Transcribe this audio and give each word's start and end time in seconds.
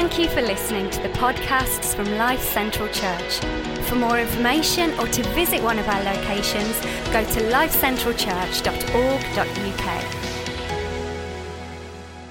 Thank 0.00 0.16
you 0.16 0.28
for 0.28 0.42
listening 0.42 0.90
to 0.90 1.02
the 1.02 1.08
podcasts 1.08 1.92
from 1.92 2.08
Life 2.16 2.40
Central 2.40 2.86
Church. 2.90 3.40
For 3.88 3.96
more 3.96 4.20
information 4.20 4.96
or 5.00 5.08
to 5.08 5.24
visit 5.30 5.60
one 5.60 5.76
of 5.76 5.88
our 5.88 6.00
locations, 6.04 6.78
go 7.10 7.24
to 7.24 7.40
lifecentralchurch.org.uk. 7.50 10.17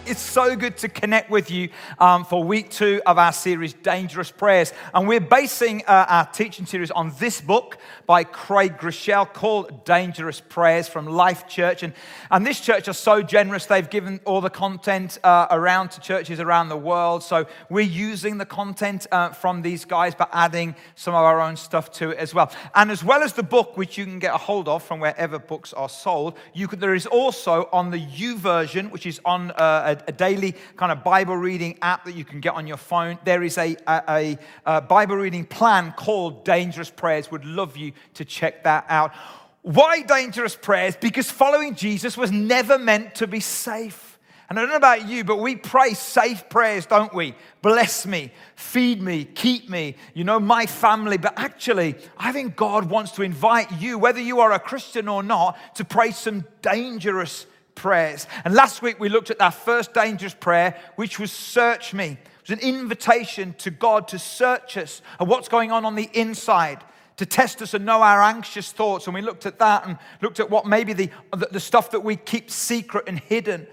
It's 0.09 0.21
so 0.21 0.55
good 0.55 0.78
to 0.78 0.88
connect 0.88 1.29
with 1.29 1.51
you 1.51 1.67
um, 1.99 2.24
for 2.24 2.42
week 2.42 2.69
two 2.69 3.01
of 3.06 3.17
our 3.17 3.33
series, 3.33 3.74
Dangerous 3.74 4.31
Prayers. 4.31 4.71
And 4.94 5.06
we're 5.06 5.19
basing 5.19 5.83
uh, 5.85 6.06
our 6.07 6.26
teaching 6.26 6.65
series 6.65 6.92
on 6.92 7.12
this 7.19 7.42
book 7.42 7.78
by 8.06 8.24
Craig 8.24 8.78
Groeschel 8.78 9.33
called 9.33 9.83
Dangerous 9.83 10.39
Prayers 10.39 10.88
from 10.88 11.07
Life 11.07 11.46
Church. 11.49 11.83
And, 11.83 11.92
and 12.31 12.47
this 12.47 12.62
church 12.62 12.88
are 12.88 12.93
so 12.93 13.21
generous, 13.21 13.65
they've 13.65 13.89
given 13.89 14.21
all 14.24 14.39
the 14.39 14.49
content 14.49 15.20
uh, 15.25 15.47
around 15.51 15.92
to 15.92 15.99
churches 15.99 16.39
around 16.39 16.70
the 16.70 16.77
world. 16.77 17.21
So 17.21 17.45
we're 17.70 17.81
using 17.81 18.38
the 18.38 18.45
content 18.45 19.08
uh, 19.11 19.31
from 19.31 19.61
these 19.61 19.83
guys, 19.83 20.16
but 20.16 20.30
adding 20.31 20.77
some 20.95 21.16
of 21.16 21.23
our 21.25 21.41
own 21.41 21.58
stuff 21.58 21.91
to 21.94 22.11
it 22.11 22.17
as 22.17 22.33
well. 22.33 22.49
And 22.75 22.91
as 22.91 23.03
well 23.03 23.23
as 23.23 23.33
the 23.33 23.44
book, 23.44 23.75
which 23.75 23.97
you 23.97 24.05
can 24.05 24.19
get 24.19 24.33
a 24.33 24.38
hold 24.38 24.69
of 24.69 24.83
from 24.83 25.02
wherever 25.02 25.38
books 25.38 25.73
are 25.73 25.89
sold, 25.89 26.38
you 26.53 26.69
could, 26.69 26.80
there 26.80 26.95
is 26.95 27.08
also 27.08 27.67
on 27.73 27.91
the 27.91 27.99
YouVersion, 27.99 28.89
which 28.89 29.05
is 29.05 29.19
on 29.25 29.52
uh, 29.52 29.96
a 30.07 30.11
daily 30.11 30.55
kind 30.75 30.91
of 30.91 31.03
Bible 31.03 31.35
reading 31.35 31.77
app 31.81 32.05
that 32.05 32.15
you 32.15 32.25
can 32.25 32.39
get 32.39 32.53
on 32.53 32.67
your 32.67 32.77
phone. 32.77 33.17
There 33.23 33.43
is 33.43 33.57
a, 33.57 33.75
a, 33.88 34.38
a 34.65 34.81
Bible 34.81 35.15
reading 35.15 35.45
plan 35.45 35.93
called 35.97 36.45
Dangerous 36.45 36.89
Prayers. 36.89 37.31
Would 37.31 37.45
love 37.45 37.77
you 37.77 37.93
to 38.15 38.25
check 38.25 38.63
that 38.63 38.85
out. 38.89 39.13
Why 39.61 40.02
dangerous 40.02 40.55
prayers? 40.55 40.95
Because 40.95 41.29
following 41.29 41.75
Jesus 41.75 42.15
was 42.15 42.31
never 42.31 42.77
meant 42.77 43.15
to 43.15 43.27
be 43.27 43.39
safe. 43.39 44.17
And 44.49 44.57
I 44.57 44.61
don't 44.61 44.69
know 44.69 44.77
about 44.77 45.09
you, 45.09 45.25
but 45.25 45.39
we 45.39 45.57
pray 45.57 45.93
safe 45.93 46.47
prayers, 46.47 46.85
don't 46.85 47.13
we? 47.13 47.35
Bless 47.61 48.05
me, 48.05 48.31
feed 48.55 49.02
me, 49.02 49.25
keep 49.25 49.69
me, 49.69 49.97
you 50.13 50.23
know, 50.23 50.39
my 50.39 50.66
family. 50.66 51.17
But 51.17 51.33
actually, 51.38 51.95
I 52.17 52.31
think 52.31 52.55
God 52.55 52.89
wants 52.89 53.11
to 53.13 53.23
invite 53.23 53.69
you, 53.73 54.00
whether 54.00 54.22
you 54.22 54.39
are 54.39 54.53
a 54.53 54.59
Christian 54.59 55.09
or 55.09 55.22
not, 55.22 55.57
to 55.75 55.83
pray 55.83 56.11
some 56.11 56.45
dangerous 56.61 57.45
prayers. 57.78 58.28
And 58.44 58.53
last 58.53 58.81
week 58.81 59.00
we 59.00 59.08
looked 59.08 59.31
at 59.31 59.39
that 59.39 59.53
first 59.53 59.94
dangerous 59.94 60.33
prayer, 60.33 60.78
which 60.97 61.20
was 61.20 61.31
search 61.31 61.94
me. 61.94 62.17
It 62.44 62.50
was 62.50 62.59
an 62.59 62.67
invitation 62.67 63.56
to 63.59 63.72
God 63.72 64.09
to 64.09 64.19
search 64.19 64.75
us 64.75 65.02
and 65.19 65.30
what's 65.30 65.47
going 65.47 65.72
on 65.72 65.86
on 65.86 65.95
the 65.95 66.09
inside 66.14 66.84
to 67.17 67.25
test 67.25 67.61
us 67.61 67.73
and 67.73 67.86
know 67.86 68.02
our 68.02 68.22
anxious 68.22 68.72
thoughts. 68.72 69.08
And 69.08 69.14
we 69.14 69.22
looked 69.22 69.45
at 69.45 69.59
that 69.59 69.86
and 69.88 69.97
looked 70.22 70.39
at 70.39 70.50
what 70.50 70.66
maybe 70.66 70.94
the, 70.94 71.09
the 71.52 71.59
stuff 71.59 71.92
that 71.92 72.02
we 72.02 72.16
keep 72.16 72.52
secret 72.52 73.06
and 73.08 73.19
hidden. 73.19 73.67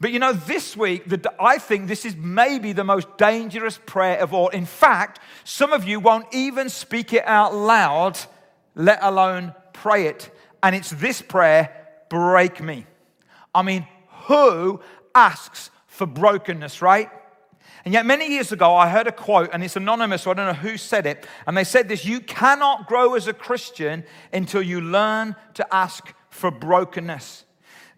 But 0.00 0.12
you 0.12 0.18
know, 0.18 0.32
this 0.32 0.76
week, 0.76 1.08
the, 1.08 1.32
I 1.40 1.58
think 1.58 1.88
this 1.88 2.04
is 2.04 2.16
maybe 2.16 2.72
the 2.72 2.84
most 2.84 3.16
dangerous 3.16 3.78
prayer 3.86 4.18
of 4.18 4.34
all. 4.34 4.48
In 4.48 4.66
fact, 4.66 5.20
some 5.44 5.72
of 5.72 5.84
you 5.84 6.00
won't 6.00 6.26
even 6.32 6.68
speak 6.68 7.12
it 7.12 7.24
out 7.26 7.54
loud, 7.54 8.18
let 8.74 8.98
alone 9.02 9.54
pray 9.72 10.06
it. 10.06 10.30
And 10.62 10.74
it's 10.74 10.90
this 10.90 11.22
prayer 11.22 11.86
break 12.08 12.62
me. 12.62 12.86
I 13.56 13.62
mean, 13.62 13.86
who 14.26 14.80
asks 15.14 15.70
for 15.86 16.06
brokenness, 16.06 16.82
right? 16.82 17.10
And 17.86 17.94
yet, 17.94 18.04
many 18.04 18.28
years 18.28 18.52
ago, 18.52 18.74
I 18.74 18.88
heard 18.88 19.06
a 19.06 19.12
quote, 19.12 19.50
and 19.52 19.64
it's 19.64 19.76
anonymous, 19.76 20.22
so 20.22 20.30
I 20.30 20.34
don't 20.34 20.46
know 20.46 20.52
who 20.60 20.76
said 20.76 21.06
it. 21.06 21.26
And 21.46 21.56
they 21.56 21.64
said 21.64 21.88
this 21.88 22.04
You 22.04 22.20
cannot 22.20 22.86
grow 22.86 23.14
as 23.14 23.28
a 23.28 23.32
Christian 23.32 24.04
until 24.32 24.60
you 24.60 24.80
learn 24.80 25.36
to 25.54 25.74
ask 25.74 26.12
for 26.28 26.50
brokenness. 26.50 27.44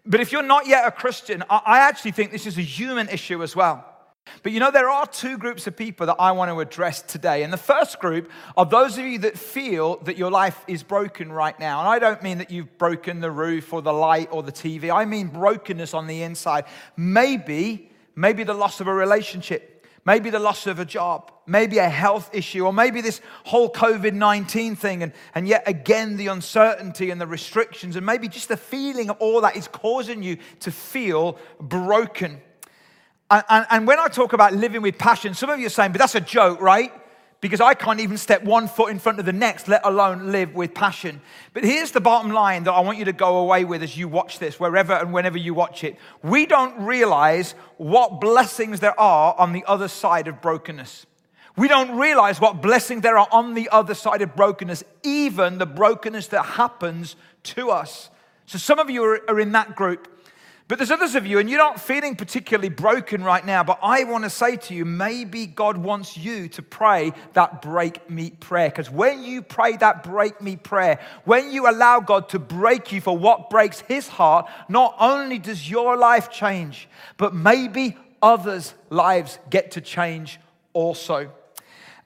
But 0.07 0.21
if 0.21 0.31
you're 0.31 0.43
not 0.43 0.67
yet 0.67 0.87
a 0.87 0.91
Christian, 0.91 1.43
I 1.51 1.81
actually 1.81 2.13
think 2.13 2.31
this 2.31 2.47
is 2.47 2.57
a 2.57 2.63
human 2.63 3.09
issue 3.09 3.43
as 3.43 3.57
well. 3.57 3.98
But 4.43 4.53
you 4.53 4.61
know, 4.61 4.71
there 4.71 4.89
are 4.89 5.07
two 5.07 5.39
groups 5.39 5.67
of 5.67 5.77
people 5.77 6.07
that 6.07 6.17
I 6.19 6.33
want 6.33 6.51
to 6.51 6.61
address 6.61 7.03
today. 7.03 7.43
And 7.43 7.53
the 7.53 7.57
first 7.57 7.99
group 7.99 8.31
are 8.57 8.67
those 8.67 8.99
of 8.99 9.05
you 9.05 9.19
that 9.21 9.39
feel 9.39 9.97
that 10.05 10.17
your 10.17 10.31
life 10.31 10.63
is 10.67 10.83
broken 10.83 11.33
right 11.33 11.59
now. 11.59 11.81
And 11.81 11.89
I 11.89 11.99
don't 11.99 12.23
mean 12.23 12.39
that 12.39 12.51
you've 12.51 12.79
broken 12.79 13.21
the 13.21 13.31
roof 13.31 13.73
or 13.73 13.83
the 13.83 13.93
light 13.93 14.29
or 14.31 14.43
the 14.43 14.53
TV, 14.53 14.95
I 14.95 15.05
mean 15.05 15.29
brokenness 15.29 15.95
on 15.95 16.07
the 16.07 16.23
inside. 16.23 16.65
Maybe, 16.97 17.91
maybe 18.15 18.45
the 18.45 18.55
loss 18.55 18.81
of 18.81 18.87
a 18.87 18.95
relationship. 18.95 19.75
Maybe 20.05 20.31
the 20.31 20.39
loss 20.39 20.67
of 20.67 20.79
a 20.79 20.87
job, 20.87 21.33
maybe 21.47 21.77
a 21.77 21.89
health 21.89 22.31
issue, 22.33 22.65
or 22.65 22.73
maybe 22.73 23.03
this 23.03 23.21
whole 23.45 23.71
COVID 23.71 24.15
19 24.15 24.75
thing, 24.75 25.03
and, 25.03 25.13
and 25.35 25.47
yet 25.47 25.65
again 25.67 26.17
the 26.17 26.29
uncertainty 26.29 27.11
and 27.11 27.21
the 27.21 27.27
restrictions, 27.27 27.95
and 27.95 28.07
maybe 28.07 28.27
just 28.27 28.49
the 28.49 28.57
feeling 28.57 29.11
of 29.11 29.19
all 29.19 29.43
that 29.43 29.55
is 29.55 29.69
causing 29.69 30.23
you 30.23 30.39
to 30.61 30.71
feel 30.71 31.37
broken. 31.61 32.41
And, 33.31 33.45
and, 33.49 33.67
and, 33.71 33.87
when 33.87 33.99
I 33.99 34.09
talk 34.09 34.33
about 34.33 34.55
living 34.55 34.81
with 34.81 34.97
passion, 34.97 35.35
some 35.35 35.51
of 35.51 35.59
you 35.61 35.67
are 35.67 35.71
saying, 35.71 35.93
but 35.93 35.99
that's 35.99 36.15
a 36.15 36.21
joke, 36.21 36.61
right? 36.63 36.93
Because 37.41 37.61
I 37.61 37.75
can't 37.75 38.01
even 38.01 38.17
step 38.17 38.43
one 38.43 38.69
foot 38.69 38.91
in 38.91 38.99
front 38.99 39.21
of 39.21 39.27
the 39.27 39.33
next, 39.33 39.69
let 39.69 39.83
alone 39.85 40.33
live 40.33 40.55
with 40.55 40.75
passion. 40.75 41.21
But 41.53 41.63
here's 41.63 41.93
the 41.93 42.01
bottom 42.01 42.33
line 42.33 42.65
that 42.65 42.73
I 42.73 42.81
want 42.81 42.99
you 42.99 43.05
to 43.05 43.13
go 43.13 43.39
away 43.39 43.65
with 43.65 43.83
as 43.83 43.97
you 43.97 44.09
watch 44.09 44.39
this, 44.39 44.59
wherever 44.59 44.95
and 44.95 45.13
whenever 45.13 45.37
you 45.37 45.53
watch 45.53 45.85
it. 45.85 45.99
We 46.23 46.47
don't 46.47 46.85
realize 46.85 47.53
what 47.77 48.21
blessings 48.21 48.81
there 48.81 48.99
are 48.99 49.37
on 49.39 49.53
the 49.53 49.65
other 49.67 49.89
side 49.89 50.27
of 50.27 50.41
brokenness. 50.41 51.07
We 51.55 51.69
don't 51.69 51.99
realize 51.99 52.41
what 52.41 52.63
blessings 52.63 53.03
there 53.03 53.19
are 53.19 53.29
on 53.31 53.55
the 53.55 53.69
other 53.71 53.95
side 53.95 54.23
of 54.23 54.35
brokenness, 54.35 54.85
even 55.03 55.59
the 55.59 55.67
brokenness 55.67 56.29
that 56.29 56.45
happens 56.45 57.15
to 57.43 57.71
us. 57.71 58.11
So 58.47 58.59
some 58.59 58.79
of 58.79 58.89
you 58.89 59.05
are, 59.05 59.21
are 59.29 59.39
in 59.39 59.53
that 59.53 59.77
group. 59.77 60.09
But 60.69 60.77
there's 60.77 60.91
others 60.91 61.15
of 61.15 61.27
you, 61.27 61.39
and 61.39 61.49
you're 61.49 61.59
not 61.59 61.81
feeling 61.81 62.15
particularly 62.15 62.69
broken 62.69 63.25
right 63.25 63.45
now, 63.45 63.65
but 63.65 63.79
I 63.83 64.05
want 64.05 64.25
to 64.25 64.31
say 64.31 64.57
to 64.57 64.75
you, 64.75 64.85
maybe 64.85 65.47
God 65.47 65.79
wants 65.79 66.15
you 66.15 66.47
to 66.51 66.63
pray 66.63 67.15
that 67.33 67.63
break 67.63 68.11
me 68.11 68.31
prayer. 68.31 68.69
Because 68.69 68.91
when 68.91 69.25
you 69.25 69.41
pray 69.41 69.79
that 69.79 70.03
break 70.03 70.43
me 70.43 70.57
prayer, 70.57 71.01
when 71.25 71.51
you 71.51 71.71
allow 71.71 72.01
God 72.01 72.29
to 72.31 72.39
break 72.39 72.93
you 72.93 73.01
for 73.01 73.17
what 73.17 73.49
breaks 73.49 73.81
his 73.81 74.09
heart, 74.09 74.47
not 74.69 74.95
only 75.01 75.39
does 75.39 75.71
your 75.71 75.97
life 75.97 76.31
change, 76.31 76.87
but 77.17 77.35
maybe 77.35 77.97
others' 78.21 78.75
lives 78.91 79.39
get 79.49 79.71
to 79.71 79.81
change 79.81 80.39
also. 80.75 81.33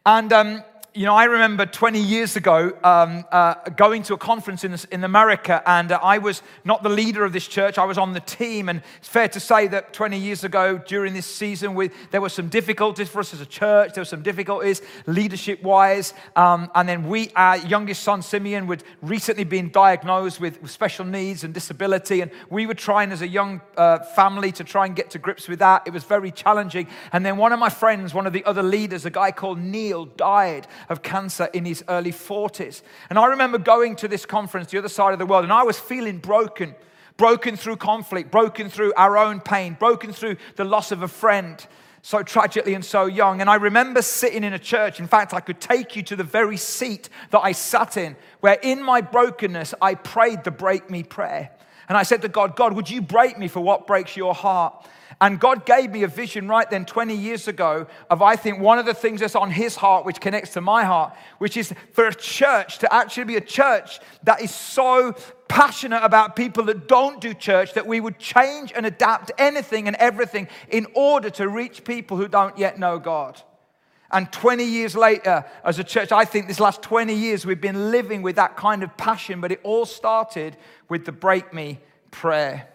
And 0.07 0.33
um, 0.33 0.63
you 0.95 1.07
know, 1.07 1.15
I 1.15 1.25
remember 1.25 1.65
20 1.65 2.01
years 2.01 2.37
ago 2.37 2.77
um, 2.85 3.25
uh, 3.33 3.55
going 3.77 4.03
to 4.05 4.15
a 4.15 4.19
conference 4.19 4.63
in, 4.63 4.77
in 4.91 5.05
America, 5.05 5.63
and 5.65 5.91
uh, 5.91 5.99
I 6.03 6.19
was 6.19 6.43
not 6.65 6.83
the 6.83 6.91
leader 6.91 7.25
of 7.25 7.33
this 7.33 7.49
church, 7.49 7.79
I 7.79 7.87
was 7.87 7.97
on 7.97 8.13
the 8.13 8.21
team. 8.21 8.69
And 8.69 8.83
it's 8.99 9.09
fair 9.09 9.29
to 9.29 9.41
say 9.41 9.69
that 9.69 9.95
20 9.95 10.19
years 10.19 10.45
ago, 10.45 10.77
during 10.77 11.15
this 11.15 11.25
season, 11.25 11.75
we, 11.75 11.91
there 12.11 12.21
were 12.21 12.29
some 12.29 12.49
difficulties 12.49 13.09
for 13.09 13.21
us 13.21 13.33
as 13.33 13.41
a 13.41 13.47
church. 13.47 13.95
There 13.95 14.03
were 14.03 14.07
some 14.07 14.23
difficulties 14.23 14.83
leadership 15.07 15.63
wise. 15.63 16.13
Um, 16.37 16.71
and 16.75 16.87
then 16.87 17.09
we, 17.09 17.31
our 17.37 17.57
youngest 17.57 18.03
son, 18.03 18.21
Simeon, 18.21 18.67
would 18.67 18.85
recently 19.01 19.45
been 19.45 19.71
diagnosed 19.71 20.41
with, 20.41 20.61
with 20.61 20.71
special 20.71 21.07
needs 21.07 21.43
and 21.43 21.55
disability. 21.55 22.21
And 22.21 22.31
we 22.51 22.67
were 22.67 22.75
trying 22.75 23.13
as 23.13 23.23
a 23.23 23.29
young 23.29 23.63
uh, 23.79 24.01
family 24.01 24.53
to 24.53 24.65
try 24.65 24.85
and 24.85 24.95
get 24.95 25.11
to 25.11 25.19
grips 25.19 25.49
with 25.49 25.61
that. 25.61 25.85
It 25.87 25.95
was 25.95 26.05
very 26.05 26.31
challenging. 26.31 26.87
And 27.13 27.25
then 27.25 27.39
one 27.39 27.53
of 27.53 27.59
my 27.59 27.71
friends, 27.71 28.13
one 28.13 28.27
of 28.27 28.35
the 28.35 28.45
other 28.45 28.63
leaders, 28.63 29.07
a 29.07 29.11
guy 29.11 29.33
called 29.33 29.59
Neil, 29.59 30.05
died 30.05 30.67
of 30.89 31.03
cancer 31.03 31.49
in 31.53 31.65
his 31.65 31.85
early 31.89 32.13
40s. 32.13 32.83
And 33.11 33.19
I 33.19 33.27
remember 33.27 33.59
going 33.59 33.97
to 33.97 34.09
this 34.09 34.27
conference, 34.27 34.71
the 34.71 34.79
other 34.79 34.89
side 34.89 35.13
of 35.13 35.19
the 35.19 35.27
world, 35.27 35.45
and 35.45 35.53
I 35.53 35.63
was 35.63 35.79
feeling 35.79 36.19
broken 36.19 36.75
broken 37.19 37.57
through 37.57 37.77
conflict, 37.77 38.31
broken 38.31 38.69
through 38.69 38.93
our 38.97 39.19
own 39.19 39.39
pain, 39.39 39.77
broken 39.79 40.13
through 40.13 40.37
the 40.57 40.65
loss 40.65 40.93
of 40.93 41.03
a 41.03 41.09
friend 41.09 41.65
so 42.03 42.23
tragically 42.23 42.75
and 42.75 42.85
so 42.85 43.07
young. 43.07 43.41
And 43.41 43.49
I 43.49 43.55
remember 43.55 44.03
sitting 44.03 44.43
in 44.43 44.53
a 44.53 44.59
church. 44.59 44.99
In 44.99 45.07
fact, 45.07 45.33
I 45.33 45.41
could 45.41 45.61
take 45.61 45.95
you 45.95 46.03
to 46.05 46.17
the 46.17 46.25
very 46.25 46.57
seat 46.57 47.09
that 47.31 47.41
I 47.41 47.53
sat 47.53 47.97
in, 47.97 48.17
where 48.41 48.59
in 48.63 48.83
my 48.83 49.01
brokenness, 49.01 49.75
I 49.81 49.95
prayed 49.95 50.43
the 50.43 50.51
break 50.51 50.91
me 50.91 51.05
prayer. 51.05 51.51
And 51.89 51.97
I 51.97 52.03
said 52.03 52.23
to 52.23 52.29
God, 52.29 52.57
God, 52.57 52.73
would 52.73 52.91
you 52.91 53.03
break 53.03 53.39
me 53.39 53.49
for 53.49 53.61
what 53.61 53.87
breaks 53.87 54.17
your 54.17 54.35
heart? 54.35 54.87
And 55.23 55.39
God 55.39 55.65
gave 55.65 55.93
me 55.93 56.03
a 56.03 56.09
vision 56.09 56.49
right 56.49 56.69
then 56.69 56.85
20 56.85 57.15
years 57.15 57.47
ago 57.47 57.87
of, 58.11 58.23
I 58.23 58.35
think, 58.35 58.59
one 58.59 58.81
of 58.81 58.87
the 58.87 58.93
things 58.93 59.21
that's 59.21 59.37
on 59.37 59.53
His 59.53 59.77
heart, 59.77 60.05
which 60.05 60.21
connects 60.21 60.55
to 60.55 60.61
my 60.61 60.83
heart, 60.83 61.15
which 61.39 61.57
is 61.57 61.73
for 61.93 62.09
a 62.09 62.15
church 62.15 62.79
to 62.79 62.93
actually 62.93 63.23
be 63.23 63.37
a 63.37 63.41
church 63.41 64.01
that 64.25 64.43
is 64.43 64.53
so 64.53 65.15
passionate 65.47 66.01
about 66.03 66.35
people 66.35 66.65
that 66.65 66.89
don't 66.89 67.21
do 67.21 67.35
church 67.35 67.75
that 67.75 67.87
we 67.87 68.01
would 68.01 68.19
change 68.19 68.73
and 68.75 68.85
adapt 68.85 69.31
anything 69.39 69.87
and 69.87 69.97
everything 69.99 70.49
in 70.69 70.89
order 70.93 71.31
to 71.31 71.49
reach 71.49 71.85
people 71.85 72.17
who 72.17 72.27
don't 72.27 72.59
yet 72.59 72.81
know 72.81 72.99
God. 72.99 73.41
And 74.11 74.31
20 74.33 74.65
years 74.65 74.97
later, 74.97 75.45
as 75.65 75.79
a 75.79 75.85
church, 75.85 76.11
I 76.11 76.25
think 76.25 76.49
this 76.49 76.59
last 76.59 76.83
20 76.83 77.15
years 77.15 77.47
we've 77.47 77.61
been 77.61 77.93
living 77.93 78.23
with 78.23 78.35
that 78.37 78.57
kind 78.57 78.83
of 78.83 78.97
passion, 78.97 79.41
but 79.41 79.53
it 79.53 79.61
all 79.63 79.87
started 79.87 80.57
with 80.89 81.05
the 81.05 81.13
break 81.13 81.55
me 81.55 81.79
prayer. 82.11 82.72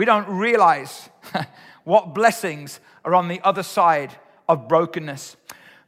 We 0.00 0.06
don't 0.06 0.30
realize 0.30 1.10
what 1.84 2.14
blessings 2.14 2.80
are 3.04 3.14
on 3.14 3.28
the 3.28 3.38
other 3.44 3.62
side 3.62 4.16
of 4.48 4.66
brokenness. 4.66 5.36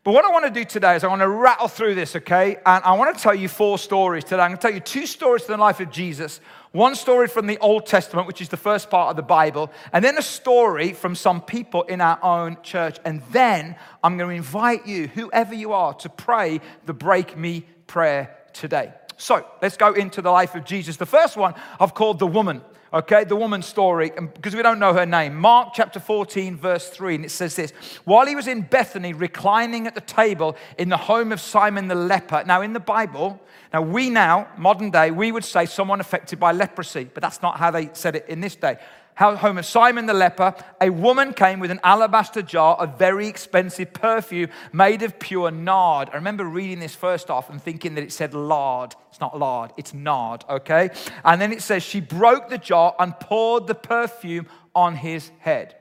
But 0.05 0.13
what 0.13 0.27
I 0.27 0.31
want 0.31 0.45
to 0.45 0.51
do 0.51 0.67
today 0.67 0.97
is 0.97 1.03
I 1.03 1.07
want 1.07 1.23
to 1.23 1.31
rattle 1.31 1.67
through 1.67 1.95
this, 1.95 2.15
okay? 2.17 2.57
And 2.57 2.85
I 2.85 2.93
want 2.93 3.17
to 3.17 3.23
tell 3.23 3.35
you 3.35 3.49
four 3.49 3.79
stories 3.79 4.25
today. 4.25 4.43
I'm 4.43 4.51
going 4.51 4.59
to 4.59 4.61
tell 4.61 4.75
you 4.75 4.81
two 4.81 5.07
stories 5.07 5.45
from 5.45 5.57
the 5.57 5.63
life 5.63 5.81
of 5.81 5.91
Jesus. 5.91 6.43
One 6.73 6.95
story 6.95 7.27
from 7.27 7.47
the 7.47 7.57
Old 7.57 7.87
Testament, 7.87 8.27
which 8.27 8.43
is 8.43 8.51
the 8.51 8.59
first 8.59 8.91
part 8.91 9.09
of 9.09 9.17
the 9.17 9.23
Bible, 9.23 9.73
and 9.95 10.05
then 10.05 10.19
a 10.19 10.23
story 10.23 10.93
from 10.93 11.15
some 11.15 11.41
people 11.41 11.85
in 11.85 12.03
our 12.03 12.23
own 12.23 12.59
church. 12.63 12.99
And 13.07 13.23
then 13.31 13.77
I'm 14.05 14.19
going 14.19 14.29
to 14.29 14.37
invite 14.37 14.87
you, 14.87 15.07
whoever 15.07 15.55
you 15.55 15.73
are, 15.73 15.95
to 15.95 16.11
pray 16.11 16.61
the 16.85 16.93
Break 16.93 17.39
Me 17.39 17.65
prayer 17.87 18.37
today. 18.53 18.93
So 19.17 19.47
let's 19.63 19.79
go 19.79 19.95
into 19.95 20.21
the 20.21 20.31
life 20.31 20.55
of 20.55 20.67
Jesus. 20.67 20.99
The 20.99 21.07
first 21.07 21.39
one 21.39 21.55
I've 21.81 21.95
called 21.95 22.19
the 22.19 22.27
woman 22.27 22.61
okay, 22.93 23.25
the 23.25 23.37
woman's 23.37 23.67
story, 23.67 24.11
because 24.11 24.55
we 24.55 24.63
don't 24.63 24.79
know 24.79 24.93
her 24.95 25.07
name. 25.07 25.35
Mark 25.35 25.73
chapter 25.75 26.01
14, 26.01 26.57
verse 26.57 26.89
3, 26.89 27.17
and 27.17 27.25
it 27.25 27.31
says 27.31 27.57
this 27.57 27.73
While 28.05 28.27
he 28.27 28.37
was 28.37 28.47
in 28.47 28.63
Bethany, 28.63 29.13
reclining 29.13 29.87
at 29.87 29.95
the 29.95 30.01
table 30.01 30.57
in 30.79 30.89
the 30.89 30.97
home 30.97 31.33
of 31.33 31.41
Simon 31.41 31.89
the 31.89 31.95
leper. 31.95 32.45
Now, 32.47 32.63
in 32.63 32.73
the 32.73 32.81
Bible, 32.81 33.41
now 33.73 33.83
we 33.83 34.11
now, 34.11 34.49
modern 34.57 34.91
day, 34.91 35.11
we 35.11 35.33
would 35.33 35.45
say 35.45 35.67
someone 35.67 36.01
affected 36.01 36.39
by 36.39 36.53
leprosy, 36.53 37.09
but 37.13 37.23
that's 37.23 37.43
not 37.43 37.59
how 37.59 37.71
they 37.71 37.91
said 37.93 38.17
it 38.17 38.27
in 38.29 38.41
this 38.41 38.57
day 38.57 38.79
home 39.17 39.59
of 39.59 39.67
Simon 39.67 40.07
the 40.07 40.15
leper, 40.15 40.55
a 40.81 40.91
woman 40.91 41.33
came 41.33 41.61
with 41.61 41.71
an 41.71 41.81
alabaster 41.85 42.43
jar 42.43 42.77
of 42.77 42.99
very 42.99 43.29
expensive 43.29 43.93
perfume 43.93 44.51
made 44.73 45.03
of 45.03 45.19
pure 45.19 45.51
nard. 45.51 46.09
I 46.13 46.17
remember 46.17 46.45
reading 46.45 46.81
this 46.81 46.95
first 46.95 47.31
off 47.31 47.51
and 47.51 47.63
thinking 47.63 47.95
that 47.95 48.05
it 48.05 48.13
said 48.13 48.35
lard. 48.35 48.95
It's 49.11 49.21
not 49.21 49.39
lard, 49.39 49.73
it's 49.77 49.93
nard, 49.93 50.45
okay? 50.49 50.91
And 51.25 51.41
then 51.41 51.53
it 51.53 51.63
says 51.63 51.83
she 51.83 52.01
broke 52.01 52.49
the 52.49 52.59
jar 52.59 52.95
and 52.99 53.19
poured 53.21 53.67
the 53.67 53.75
perfume 53.75 54.47
on 54.75 54.97
his 54.97 55.31
head. 55.41 55.77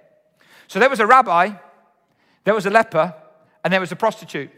So 0.67 0.79
there 0.79 0.89
was 0.89 0.99
a 0.99 1.07
rabbi, 1.07 1.51
there 2.43 2.53
was 2.53 2.65
a 2.65 2.69
leper, 2.69 3.13
and 3.63 3.71
there 3.71 3.79
was 3.79 3.91
a 3.91 3.95
prostitute 3.95 4.49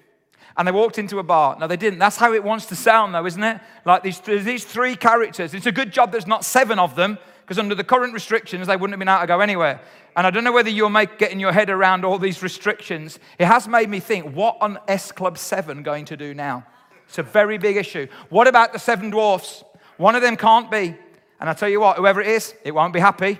and 0.55 0.67
they 0.67 0.71
walked 0.71 0.99
into 0.99 1.19
a 1.19 1.23
bar. 1.23 1.57
No, 1.59 1.67
they 1.67 1.77
didn't. 1.77 1.99
That's 1.99 2.17
how 2.17 2.33
it 2.33 2.43
wants 2.43 2.67
to 2.67 2.75
sound, 2.75 3.15
though, 3.15 3.25
isn't 3.25 3.43
it? 3.43 3.59
Like 3.85 4.03
these, 4.03 4.19
these 4.19 4.63
three 4.63 4.95
characters. 4.95 5.53
It's 5.53 5.65
a 5.65 5.71
good 5.71 5.91
job 5.91 6.11
there's 6.11 6.27
not 6.27 6.45
seven 6.45 6.77
of 6.79 6.95
them 6.95 7.17
because 7.43 7.59
under 7.59 7.75
the 7.75 7.83
current 7.83 8.13
restrictions, 8.13 8.67
they 8.67 8.77
wouldn't 8.77 8.93
have 8.93 8.99
been 8.99 9.09
able 9.09 9.21
to 9.21 9.27
go 9.27 9.41
anywhere. 9.41 9.81
And 10.15 10.25
I 10.25 10.29
don't 10.29 10.45
know 10.45 10.51
whether 10.51 10.69
you're 10.69 10.89
make, 10.89 11.17
getting 11.17 11.39
your 11.39 11.51
head 11.51 11.69
around 11.69 12.05
all 12.05 12.17
these 12.17 12.41
restrictions. 12.41 13.19
It 13.37 13.45
has 13.45 13.67
made 13.67 13.89
me 13.89 13.99
think, 13.99 14.33
what 14.33 14.57
on 14.61 14.79
S 14.87 15.11
Club 15.11 15.37
7 15.37 15.83
going 15.83 16.05
to 16.05 16.15
do 16.15 16.33
now? 16.33 16.65
It's 17.07 17.17
a 17.17 17.23
very 17.23 17.57
big 17.57 17.77
issue. 17.77 18.07
What 18.29 18.47
about 18.47 18.71
the 18.71 18.79
seven 18.79 19.09
dwarfs? 19.09 19.63
One 19.97 20.15
of 20.15 20.21
them 20.21 20.37
can't 20.37 20.71
be. 20.71 20.95
And 21.39 21.49
I 21.49 21.53
tell 21.53 21.69
you 21.69 21.81
what, 21.81 21.97
whoever 21.97 22.21
it 22.21 22.27
is, 22.27 22.55
it 22.63 22.71
won't 22.71 22.93
be 22.93 22.99
happy. 22.99 23.39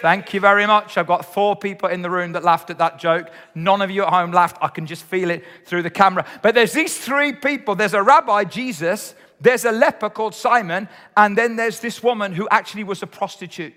Thank 0.00 0.32
you 0.32 0.40
very 0.40 0.66
much. 0.66 0.96
I've 0.96 1.06
got 1.06 1.26
four 1.26 1.54
people 1.54 1.90
in 1.90 2.00
the 2.00 2.08
room 2.08 2.32
that 2.32 2.42
laughed 2.42 2.70
at 2.70 2.78
that 2.78 2.98
joke. 2.98 3.28
None 3.54 3.82
of 3.82 3.90
you 3.90 4.02
at 4.02 4.08
home 4.08 4.32
laughed. 4.32 4.56
I 4.62 4.68
can 4.68 4.86
just 4.86 5.02
feel 5.02 5.30
it 5.30 5.44
through 5.66 5.82
the 5.82 5.90
camera. 5.90 6.24
But 6.40 6.54
there's 6.54 6.72
these 6.72 6.96
three 6.96 7.34
people. 7.34 7.74
There's 7.74 7.92
a 7.92 8.02
rabbi, 8.02 8.44
Jesus, 8.44 9.14
there's 9.40 9.64
a 9.64 9.72
leper 9.72 10.10
called 10.10 10.34
Simon, 10.34 10.88
and 11.16 11.36
then 11.36 11.56
there's 11.56 11.80
this 11.80 12.02
woman 12.02 12.32
who 12.32 12.48
actually 12.50 12.84
was 12.84 13.02
a 13.02 13.06
prostitute. 13.06 13.74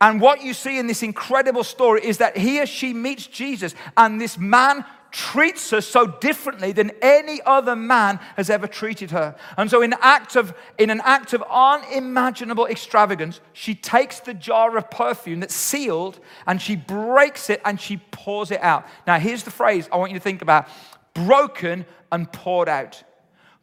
And 0.00 0.20
what 0.20 0.42
you 0.42 0.54
see 0.54 0.78
in 0.78 0.86
this 0.86 1.02
incredible 1.02 1.64
story 1.64 2.04
is 2.04 2.18
that 2.18 2.36
he 2.36 2.60
or 2.60 2.66
she 2.66 2.94
meets 2.94 3.26
Jesus, 3.26 3.74
and 3.96 4.20
this 4.20 4.38
man 4.38 4.84
treats 5.10 5.70
her 5.70 5.80
so 5.80 6.06
differently 6.06 6.72
than 6.72 6.90
any 7.00 7.40
other 7.46 7.74
man 7.74 8.20
has 8.36 8.50
ever 8.50 8.66
treated 8.66 9.10
her. 9.10 9.34
And 9.56 9.70
so 9.70 9.82
in, 9.82 9.94
act 10.00 10.36
of, 10.36 10.54
in 10.76 10.90
an 10.90 11.00
act 11.02 11.32
of 11.32 11.42
unimaginable 11.50 12.66
extravagance, 12.66 13.40
she 13.52 13.74
takes 13.74 14.20
the 14.20 14.34
jar 14.34 14.76
of 14.76 14.90
perfume 14.90 15.40
that's 15.40 15.54
sealed 15.54 16.20
and 16.46 16.60
she 16.60 16.76
breaks 16.76 17.48
it 17.48 17.60
and 17.64 17.80
she 17.80 17.96
pours 18.10 18.50
it 18.50 18.60
out. 18.60 18.86
Now, 19.06 19.18
here's 19.18 19.44
the 19.44 19.50
phrase 19.50 19.88
I 19.90 19.96
want 19.96 20.12
you 20.12 20.18
to 20.18 20.22
think 20.22 20.42
about 20.42 20.68
broken 21.14 21.86
and 22.12 22.30
poured 22.30 22.68
out 22.68 23.02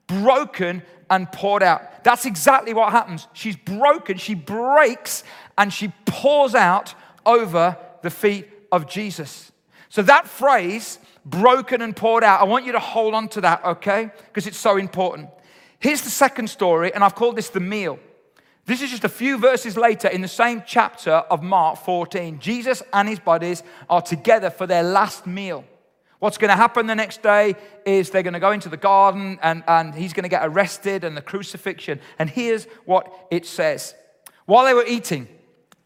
broken 0.08 0.84
and 1.10 1.32
poured 1.32 1.64
out. 1.64 2.04
That's 2.04 2.26
exactly 2.26 2.74
what 2.74 2.92
happens. 2.92 3.28
She's 3.34 3.56
broken, 3.56 4.18
she 4.18 4.36
breaks, 4.36 5.24
and 5.58 5.72
she 5.72 5.94
pours 6.06 6.56
out 6.56 6.94
over 7.26 7.78
the 8.02 8.10
feet 8.10 8.48
of 8.72 8.88
Jesus. 8.88 9.52
So 9.90 10.02
that 10.04 10.28
phrase, 10.28 11.00
broken 11.26 11.82
and 11.82 11.96
poured 11.96 12.24
out, 12.24 12.42
I 12.42 12.44
want 12.44 12.66
you 12.66 12.74
to 12.74 12.80
hold 12.80 13.14
on 13.14 13.30
to 13.30 13.42
that, 13.42 13.64
okay? 13.64 14.12
Because 14.28 14.48
it's 14.48 14.58
so 14.58 14.78
important. 14.78 15.30
Here's 15.80 16.02
the 16.02 16.10
second 16.10 16.50
story, 16.50 16.94
and 16.94 17.04
I've 17.04 17.16
called 17.16 17.36
this 17.36 17.50
the 17.50 17.60
meal. 17.60 18.00
This 18.66 18.82
is 18.82 18.90
just 18.90 19.04
a 19.04 19.10
few 19.10 19.38
verses 19.38 19.78
later 19.78 20.08
in 20.08 20.22
the 20.22 20.28
same 20.28 20.64
chapter 20.66 21.12
of 21.12 21.44
Mark 21.44 21.78
14. 21.78 22.40
Jesus 22.40 22.82
and 22.92 23.08
his 23.08 23.20
buddies 23.20 23.62
are 23.90 24.02
together 24.02 24.50
for 24.50 24.66
their 24.66 24.82
last 24.82 25.28
meal. 25.28 25.64
What's 26.26 26.40
going 26.40 26.50
to 26.50 26.56
happen 26.56 26.88
the 26.88 26.96
next 26.96 27.22
day 27.22 27.54
is 27.86 28.10
they're 28.10 28.24
going 28.24 28.34
to 28.34 28.40
go 28.40 28.52
into 28.52 28.68
the 28.68 28.78
garden 28.78 29.38
and, 29.44 29.64
and 29.68 29.94
he's 29.94 30.12
going 30.12 30.24
to 30.24 30.28
get 30.28 30.44
arrested 30.44 31.04
and 31.04 31.16
the 31.16 31.22
crucifixion. 31.22 32.00
And 32.18 32.28
here's 32.28 32.66
what 32.86 33.14
it 33.30 33.46
says 33.46 33.94
While 34.48 34.66
they 34.66 34.74
were 34.74 34.88
eating, 34.88 35.28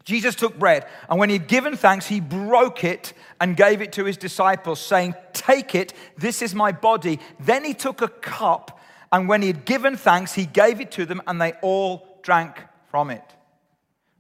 Jesus 0.05 0.35
took 0.35 0.57
bread, 0.57 0.85
and 1.09 1.19
when 1.19 1.29
he'd 1.29 1.49
given 1.49 1.75
thanks, 1.75 2.07
he 2.07 2.21
broke 2.21 2.85
it 2.85 3.11
and 3.41 3.57
gave 3.57 3.81
it 3.81 3.91
to 3.91 4.05
his 4.05 4.15
disciples, 4.15 4.79
saying, 4.79 5.13
Take 5.33 5.75
it, 5.75 5.91
this 6.17 6.41
is 6.41 6.55
my 6.55 6.71
body. 6.71 7.19
Then 7.41 7.65
he 7.65 7.73
took 7.73 8.01
a 8.01 8.07
cup, 8.07 8.79
and 9.11 9.27
when 9.27 9.41
he 9.41 9.47
had 9.47 9.65
given 9.65 9.97
thanks, 9.97 10.35
he 10.35 10.45
gave 10.45 10.79
it 10.79 10.89
to 10.91 11.05
them, 11.05 11.21
and 11.27 11.41
they 11.41 11.51
all 11.61 12.21
drank 12.23 12.63
from 12.89 13.09
it. 13.09 13.25